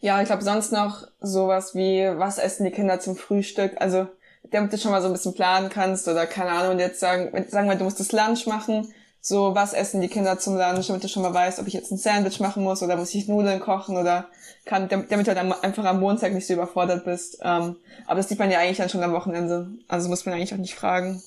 ja, 0.00 0.20
ich 0.20 0.26
glaube 0.26 0.42
sonst 0.42 0.72
noch 0.72 1.06
sowas 1.20 1.74
wie, 1.74 2.06
was 2.16 2.38
essen 2.38 2.64
die 2.64 2.70
Kinder 2.70 3.00
zum 3.00 3.16
Frühstück? 3.16 3.72
Also, 3.80 4.08
damit 4.50 4.72
du 4.72 4.78
schon 4.78 4.90
mal 4.90 5.00
so 5.00 5.08
ein 5.08 5.12
bisschen 5.12 5.34
planen 5.34 5.70
kannst 5.70 6.06
oder 6.06 6.26
keine 6.26 6.50
Ahnung, 6.50 6.78
jetzt 6.78 7.00
sagen, 7.00 7.32
sagen 7.48 7.68
wir, 7.68 7.76
du 7.76 7.84
musst 7.84 8.00
das 8.00 8.12
Lunch 8.12 8.46
machen, 8.46 8.92
so, 9.20 9.54
was 9.54 9.72
essen 9.72 10.02
die 10.02 10.08
Kinder 10.08 10.38
zum 10.38 10.54
Lunch, 10.58 10.86
damit 10.86 11.02
du 11.02 11.08
schon 11.08 11.22
mal 11.22 11.32
weißt, 11.32 11.58
ob 11.58 11.66
ich 11.66 11.72
jetzt 11.72 11.90
ein 11.90 11.96
Sandwich 11.96 12.40
machen 12.40 12.62
muss 12.62 12.82
oder 12.82 12.96
muss 12.96 13.14
ich 13.14 13.26
Nudeln 13.26 13.58
kochen 13.58 13.96
oder 13.96 14.28
kann, 14.66 14.86
damit, 14.90 15.10
du 15.10 15.34
halt 15.34 15.64
einfach 15.64 15.84
am 15.86 16.00
Montag 16.00 16.34
nicht 16.34 16.46
so 16.46 16.52
überfordert 16.52 17.06
bist. 17.06 17.38
Ähm, 17.42 17.76
aber 18.06 18.16
das 18.16 18.28
sieht 18.28 18.38
man 18.38 18.50
ja 18.50 18.58
eigentlich 18.58 18.76
dann 18.76 18.90
schon 18.90 19.02
am 19.02 19.14
Wochenende. 19.14 19.70
Also 19.88 20.10
muss 20.10 20.26
man 20.26 20.34
eigentlich 20.34 20.52
auch 20.52 20.58
nicht 20.58 20.74
fragen. 20.74 21.22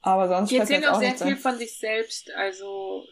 Aber 0.00 0.28
sonst 0.28 0.50
Die 0.50 0.56
erzählen 0.56 0.86
auch 0.86 0.98
sehr 0.98 1.14
viel 1.14 1.36
von 1.36 1.58
sich 1.58 1.78
selbst, 1.78 2.30
also, 2.36 3.04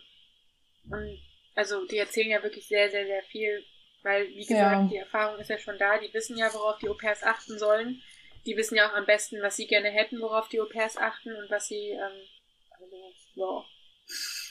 und, 0.91 1.19
also, 1.55 1.87
die 1.87 1.99
erzählen 1.99 2.31
ja 2.31 2.43
wirklich 2.43 2.67
sehr, 2.67 2.91
sehr, 2.91 3.07
sehr 3.07 3.23
viel, 3.25 3.65
weil, 4.03 4.29
wie 4.29 4.47
gesagt, 4.47 4.83
ja. 4.83 4.89
die 4.89 4.97
Erfahrung 4.97 5.39
ist 5.39 5.51
ja 5.51 5.59
schon 5.59 5.79
da, 5.79 5.99
die 5.99 6.13
wissen 6.13 6.37
ja, 6.37 6.53
worauf 6.53 6.79
die 6.79 6.89
Au-pairs 6.89 7.23
achten 7.23 7.59
sollen. 7.59 8.03
Die 8.47 8.57
wissen 8.57 8.77
ja 8.77 8.91
auch 8.91 8.95
am 8.95 9.07
besten, 9.07 9.41
was 9.43 9.57
sie 9.57 9.67
gerne 9.67 9.91
hätten, 9.91 10.21
worauf 10.21 10.49
die 10.49 10.61
Au-pairs 10.61 10.97
achten 10.97 11.35
und 11.37 11.51
was 11.51 11.69
sie, 11.69 11.91
ähm, 11.91 12.27
also, 12.81 12.97
ja, 13.35 13.65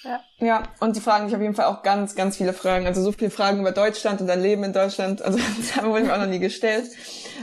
ja. 0.04 0.24
ja, 0.40 0.64
und 0.80 0.96
sie 0.96 1.02
fragen 1.02 1.28
sich 1.28 1.36
auf 1.36 1.42
jeden 1.42 1.56
Fall 1.56 1.66
auch 1.66 1.84
ganz, 1.84 2.16
ganz 2.16 2.38
viele 2.38 2.54
Fragen. 2.54 2.88
Also 2.88 3.02
so 3.04 3.12
viele 3.12 3.30
Fragen 3.30 3.60
über 3.60 3.72
Deutschland 3.72 4.22
und 4.22 4.28
dein 4.28 4.42
Leben 4.42 4.64
in 4.64 4.74
Deutschland. 4.74 5.22
Also 5.22 5.38
das 5.58 5.76
haben 5.76 5.94
wir 5.94 6.02
mir 6.02 6.14
auch 6.14 6.20
noch 6.20 6.28
nie 6.28 6.40
gestellt. 6.40 6.90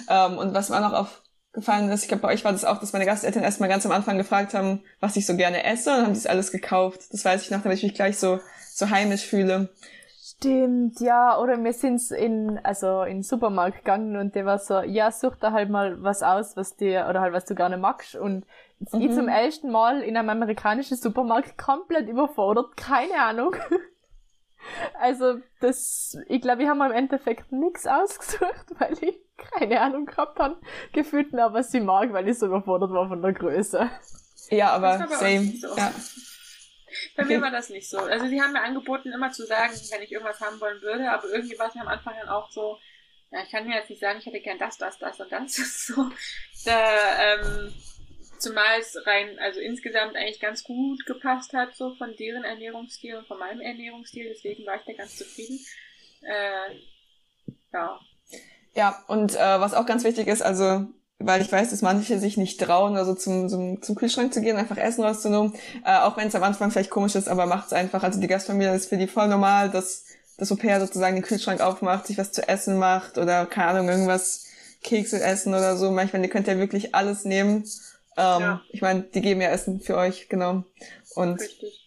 Ähm, 0.08 0.38
und 0.38 0.54
was 0.54 0.68
mir 0.68 0.76
auch 0.76 0.90
noch 0.90 1.08
aufgefallen 1.54 1.90
ist, 1.90 2.02
ich 2.02 2.08
glaube, 2.08 2.22
bei 2.22 2.32
euch 2.32 2.44
war 2.44 2.52
das 2.52 2.64
auch, 2.64 2.80
dass 2.80 2.92
meine 2.92 3.06
Gasteltern 3.06 3.44
erstmal 3.44 3.68
ganz 3.68 3.86
am 3.86 3.92
Anfang 3.92 4.18
gefragt 4.18 4.54
haben, 4.54 4.82
was 5.00 5.16
ich 5.16 5.26
so 5.26 5.36
gerne 5.36 5.64
esse 5.64 5.94
und 5.94 6.02
haben 6.02 6.14
das 6.14 6.26
alles 6.26 6.50
gekauft. 6.50 7.02
Das 7.12 7.24
weiß 7.24 7.42
ich 7.42 7.50
noch, 7.50 7.62
damit 7.62 7.78
ich 7.78 7.84
mich 7.84 7.94
gleich 7.94 8.18
so, 8.18 8.40
so 8.78 8.90
heimisch 8.90 9.26
fühle. 9.26 9.68
Stimmt, 10.20 11.00
ja, 11.00 11.38
oder 11.38 11.62
wir 11.62 11.72
sind 11.72 12.00
in, 12.12 12.60
also 12.62 13.02
in 13.02 13.18
den 13.18 13.22
Supermarkt 13.22 13.78
gegangen 13.78 14.16
und 14.16 14.34
der 14.34 14.46
war 14.46 14.58
so, 14.58 14.80
ja, 14.82 15.10
such 15.10 15.36
da 15.36 15.52
halt 15.52 15.68
mal 15.68 16.02
was 16.02 16.22
aus, 16.22 16.56
was 16.56 16.76
dir, 16.76 17.06
oder 17.08 17.20
halt 17.20 17.32
was 17.32 17.44
du 17.44 17.54
gerne 17.54 17.76
magst 17.76 18.14
und 18.14 18.44
mhm. 18.78 19.00
ich 19.00 19.12
zum 19.12 19.26
ersten 19.26 19.70
Mal 19.70 20.02
in 20.02 20.16
einem 20.16 20.28
amerikanischen 20.28 20.96
Supermarkt 20.96 21.58
komplett 21.58 22.08
überfordert, 22.08 22.76
keine 22.76 23.20
Ahnung. 23.20 23.56
also 25.00 25.38
das, 25.60 26.16
ich 26.28 26.40
glaube, 26.40 26.62
ich 26.62 26.68
habe 26.68 26.86
im 26.86 26.92
Endeffekt 26.92 27.50
nichts 27.50 27.86
ausgesucht, 27.86 28.66
weil 28.78 28.92
ich 29.00 29.18
keine 29.38 29.80
Ahnung 29.80 30.06
gehabt 30.06 30.38
habe, 30.38 30.56
gefühlt 30.92 31.32
nur, 31.32 31.52
was 31.52 31.72
ich 31.74 31.82
mag, 31.82 32.12
weil 32.12 32.28
ich 32.28 32.38
so 32.38 32.46
überfordert 32.46 32.90
war 32.90 33.08
von 33.08 33.22
der 33.22 33.32
Größe. 33.32 33.88
Ja, 34.50 34.70
aber 34.70 34.98
same. 35.08 35.52
So. 35.56 35.76
Ja. 35.76 35.90
Bei 37.16 37.24
mir 37.24 37.40
war 37.40 37.50
das 37.50 37.70
nicht 37.70 37.88
so. 37.88 37.98
Also 37.98 38.26
sie 38.26 38.40
haben 38.40 38.52
mir 38.52 38.62
angeboten, 38.62 39.12
immer 39.12 39.30
zu 39.30 39.46
sagen, 39.46 39.72
wenn 39.90 40.02
ich 40.02 40.12
irgendwas 40.12 40.40
haben 40.40 40.60
wollen 40.60 40.80
würde, 40.82 41.10
aber 41.10 41.28
irgendwie 41.28 41.58
war 41.58 41.68
es 41.68 41.74
ja 41.74 41.82
am 41.82 41.88
Anfang 41.88 42.14
dann 42.18 42.28
auch 42.28 42.50
so, 42.50 42.78
ja, 43.30 43.42
ich 43.42 43.50
kann 43.50 43.66
mir 43.66 43.76
jetzt 43.76 43.90
nicht 43.90 44.00
sagen, 44.00 44.18
ich 44.18 44.26
hätte 44.26 44.40
gern 44.40 44.58
das, 44.58 44.78
das, 44.78 44.98
das 44.98 45.20
und 45.20 45.30
das. 45.30 45.54
so, 45.86 46.10
da, 46.64 47.34
ähm, 47.34 47.74
Zumal 48.38 48.78
es 48.78 48.96
rein, 49.04 49.36
also 49.40 49.58
insgesamt 49.58 50.14
eigentlich 50.14 50.40
ganz 50.40 50.62
gut 50.62 51.04
gepasst 51.06 51.52
hat, 51.54 51.74
so 51.74 51.94
von 51.96 52.14
deren 52.16 52.44
Ernährungsstil 52.44 53.16
und 53.16 53.26
von 53.26 53.38
meinem 53.38 53.60
Ernährungsstil. 53.60 54.28
Deswegen 54.28 54.64
war 54.64 54.76
ich 54.76 54.82
da 54.86 54.92
ganz 54.92 55.16
zufrieden. 55.16 55.58
Äh, 56.22 56.76
ja. 57.72 58.00
Ja, 58.74 59.04
und 59.08 59.34
äh, 59.34 59.60
was 59.60 59.74
auch 59.74 59.86
ganz 59.86 60.04
wichtig 60.04 60.28
ist, 60.28 60.42
also 60.42 60.86
weil 61.18 61.42
ich 61.42 61.50
weiß, 61.50 61.70
dass 61.70 61.82
manche 61.82 62.18
sich 62.18 62.36
nicht 62.36 62.60
trauen, 62.60 62.96
also 62.96 63.14
zum, 63.14 63.48
zum, 63.48 63.82
zum 63.82 63.94
Kühlschrank 63.94 64.32
zu 64.32 64.40
gehen, 64.40 64.56
einfach 64.56 64.76
Essen 64.76 65.04
rauszunehmen, 65.04 65.54
äh, 65.84 65.98
auch 65.98 66.16
wenn 66.16 66.28
es 66.28 66.34
am 66.34 66.42
Anfang 66.42 66.70
vielleicht 66.70 66.90
komisch 66.90 67.14
ist, 67.14 67.28
aber 67.28 67.46
macht 67.46 67.66
es 67.66 67.72
einfach. 67.72 68.02
Also 68.02 68.20
die 68.20 68.28
Gastfamilie 68.28 68.74
ist 68.74 68.88
für 68.88 68.96
die 68.96 69.08
voll 69.08 69.28
normal, 69.28 69.70
dass 69.70 70.04
das 70.36 70.52
Au-pair 70.52 70.80
sozusagen 70.80 71.16
den 71.16 71.24
Kühlschrank 71.24 71.60
aufmacht, 71.60 72.06
sich 72.06 72.18
was 72.18 72.32
zu 72.32 72.46
essen 72.46 72.78
macht 72.78 73.18
oder 73.18 73.46
keine 73.46 73.70
Ahnung, 73.70 73.88
irgendwas 73.88 74.46
Kekse 74.82 75.20
essen 75.20 75.54
oder 75.54 75.76
so. 75.76 75.90
Manchmal, 75.90 76.22
ihr 76.22 76.30
könnt 76.30 76.46
ja 76.46 76.58
wirklich 76.58 76.94
alles 76.94 77.24
nehmen 77.24 77.64
ähm, 78.18 78.40
ja. 78.40 78.60
Ich 78.70 78.82
meine, 78.82 79.02
die 79.02 79.20
geben 79.20 79.40
ja 79.40 79.48
Essen 79.48 79.80
für 79.80 79.96
euch, 79.96 80.28
genau. 80.28 80.64
Und 81.14 81.40
Richtig. 81.40 81.86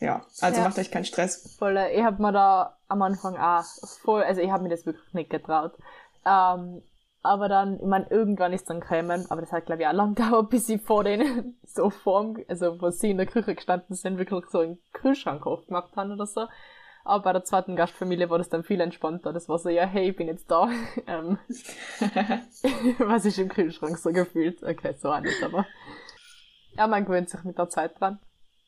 ja, 0.00 0.26
also 0.40 0.58
ja. 0.58 0.66
macht 0.66 0.78
euch 0.78 0.90
keinen 0.90 1.04
Stress. 1.04 1.56
Voll, 1.58 1.78
ich 1.94 2.02
hab 2.02 2.18
mir 2.18 2.32
da 2.32 2.76
am 2.88 3.02
Anfang 3.02 3.36
auch 3.36 3.64
voll, 4.02 4.24
also 4.24 4.40
ich 4.40 4.50
habe 4.50 4.64
mir 4.64 4.68
das 4.68 4.84
wirklich 4.84 5.14
nicht 5.14 5.30
getraut. 5.30 5.72
Ähm, 6.26 6.82
aber 7.22 7.48
dann, 7.48 7.76
ich 7.76 7.86
meine, 7.86 8.08
irgendwann 8.10 8.52
ist 8.52 8.70
dann 8.70 8.80
gekommen, 8.80 9.26
aber 9.28 9.40
das 9.40 9.52
hat 9.52 9.66
glaube 9.66 9.82
ich 9.82 9.88
auch 9.88 9.92
lang 9.92 10.14
gedauert, 10.14 10.50
bis 10.50 10.68
ich 10.68 10.82
vor 10.82 11.04
denen 11.04 11.58
so 11.64 11.90
vorm, 11.90 12.38
also 12.48 12.80
wo 12.80 12.90
sie 12.90 13.10
in 13.10 13.18
der 13.18 13.26
Küche 13.26 13.54
gestanden 13.54 13.94
sind, 13.94 14.18
wirklich 14.18 14.44
so 14.46 14.60
einen 14.60 14.78
Kühlschrank 14.92 15.46
aufgemacht 15.46 15.96
haben 15.96 16.12
oder 16.12 16.26
so. 16.26 16.46
Aber 17.02 17.24
bei 17.24 17.32
der 17.32 17.44
zweiten 17.44 17.76
Gastfamilie 17.76 18.28
war 18.28 18.36
das 18.36 18.50
dann 18.50 18.62
viel 18.62 18.80
entspannter. 18.80 19.32
Das 19.32 19.48
war 19.48 19.58
so, 19.58 19.70
ja, 19.70 19.86
hey, 19.86 20.10
ich 20.10 20.16
bin 20.16 20.28
jetzt 20.28 20.50
da. 20.50 20.68
Ähm, 21.06 21.38
was 22.98 23.24
ist 23.24 23.38
im 23.38 23.48
Kühlschrank 23.48 23.96
so 23.98 24.12
gefühlt? 24.12 24.62
Okay, 24.62 24.94
so 24.98 25.10
auch 25.10 25.20
nicht, 25.20 25.42
aber 25.42 25.66
ja, 26.76 26.86
man 26.86 27.04
gewöhnt 27.04 27.28
sich 27.28 27.42
mit 27.42 27.58
der 27.58 27.68
Zeit 27.68 27.98
dran. 27.98 28.20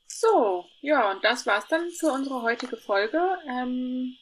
So, 0.07 0.65
ja, 0.81 1.11
und 1.11 1.25
das 1.25 1.47
war's 1.47 1.67
dann 1.69 1.89
für 1.91 2.13
unsere 2.13 2.43
heutige 2.43 2.77
Folge. 2.77 3.21
Ähm, 3.49 4.15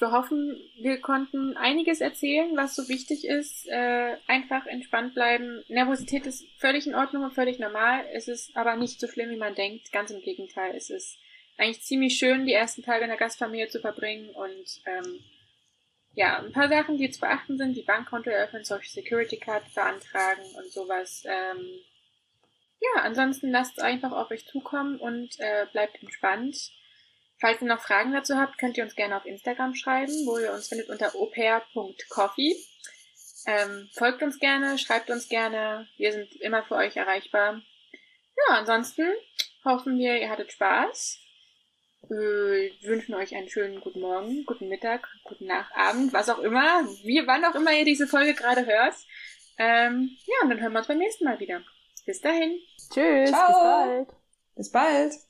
wir 0.00 0.12
hoffen, 0.12 0.60
wir 0.80 1.00
konnten 1.00 1.56
einiges 1.56 2.00
erzählen, 2.00 2.56
was 2.56 2.74
so 2.74 2.88
wichtig 2.88 3.24
ist. 3.26 3.66
Äh, 3.68 4.16
einfach 4.26 4.66
entspannt 4.66 5.14
bleiben. 5.14 5.62
Nervosität 5.68 6.26
ist 6.26 6.44
völlig 6.58 6.86
in 6.86 6.94
Ordnung 6.94 7.24
und 7.24 7.34
völlig 7.34 7.58
normal. 7.58 8.04
Es 8.12 8.28
ist 8.28 8.56
aber 8.56 8.76
nicht 8.76 9.00
so 9.00 9.08
schlimm, 9.08 9.30
wie 9.30 9.36
man 9.36 9.54
denkt. 9.54 9.92
Ganz 9.92 10.10
im 10.10 10.20
Gegenteil, 10.20 10.74
es 10.76 10.90
ist 10.90 11.18
eigentlich 11.56 11.82
ziemlich 11.82 12.16
schön, 12.16 12.46
die 12.46 12.52
ersten 12.52 12.82
Tage 12.82 13.04
in 13.04 13.10
der 13.10 13.18
Gastfamilie 13.18 13.68
zu 13.68 13.80
verbringen 13.80 14.30
und 14.30 14.80
ähm, 14.86 15.20
ja, 16.14 16.38
ein 16.38 16.52
paar 16.52 16.68
Sachen, 16.68 16.96
die 16.96 17.10
zu 17.10 17.20
beachten 17.20 17.58
sind, 17.58 17.76
die 17.76 17.82
Bankkonto 17.82 18.30
eröffnen, 18.30 18.64
Social 18.64 18.88
Security 18.88 19.36
Card 19.36 19.62
beantragen 19.74 20.42
und 20.56 20.70
sowas. 20.72 21.24
Ähm, 21.26 21.80
ja, 22.80 23.02
ansonsten 23.02 23.50
lasst 23.50 23.78
es 23.78 23.84
einfach 23.84 24.12
auf 24.12 24.30
euch 24.30 24.46
zukommen 24.46 24.98
und 24.98 25.38
äh, 25.38 25.66
bleibt 25.72 26.02
entspannt. 26.02 26.72
Falls 27.40 27.62
ihr 27.62 27.68
noch 27.68 27.80
Fragen 27.80 28.12
dazu 28.12 28.36
habt, 28.36 28.58
könnt 28.58 28.76
ihr 28.76 28.84
uns 28.84 28.96
gerne 28.96 29.16
auf 29.16 29.24
Instagram 29.24 29.74
schreiben, 29.74 30.12
wo 30.26 30.38
ihr 30.38 30.52
uns 30.52 30.68
findet 30.68 30.88
unter 30.88 31.14
opair.coffee. 31.14 32.56
Ähm, 33.46 33.88
folgt 33.94 34.22
uns 34.22 34.38
gerne, 34.38 34.78
schreibt 34.78 35.10
uns 35.10 35.28
gerne. 35.28 35.88
Wir 35.96 36.12
sind 36.12 36.34
immer 36.40 36.64
für 36.64 36.74
euch 36.74 36.96
erreichbar. 36.96 37.62
Ja, 38.36 38.54
ansonsten 38.56 39.06
hoffen 39.64 39.98
wir, 39.98 40.20
ihr 40.20 40.30
hattet 40.30 40.52
Spaß 40.52 41.20
äh, 42.10 42.70
wünschen 42.82 43.14
euch 43.14 43.34
einen 43.34 43.48
schönen 43.48 43.80
guten 43.80 44.00
Morgen, 44.00 44.44
guten 44.46 44.68
Mittag, 44.68 45.08
guten 45.24 45.46
Nachabend, 45.46 46.12
was 46.12 46.28
auch 46.28 46.38
immer, 46.38 46.84
wie, 47.02 47.26
wann 47.26 47.44
auch 47.44 47.54
immer 47.54 47.72
ihr 47.72 47.84
diese 47.84 48.06
Folge 48.06 48.34
gerade 48.34 48.66
hört. 48.66 48.94
Ähm, 49.58 50.16
ja, 50.26 50.34
und 50.42 50.50
dann 50.50 50.60
hören 50.60 50.72
wir 50.72 50.78
uns 50.78 50.88
beim 50.88 50.98
nächsten 50.98 51.24
Mal 51.24 51.40
wieder. 51.40 51.62
Bis 52.06 52.20
dahin. 52.20 52.58
Tschüss. 52.92 53.30
Ciao. 53.30 53.48
Bis 53.48 53.62
bald. 53.62 54.08
Bis 54.56 54.70
bald. 54.70 55.27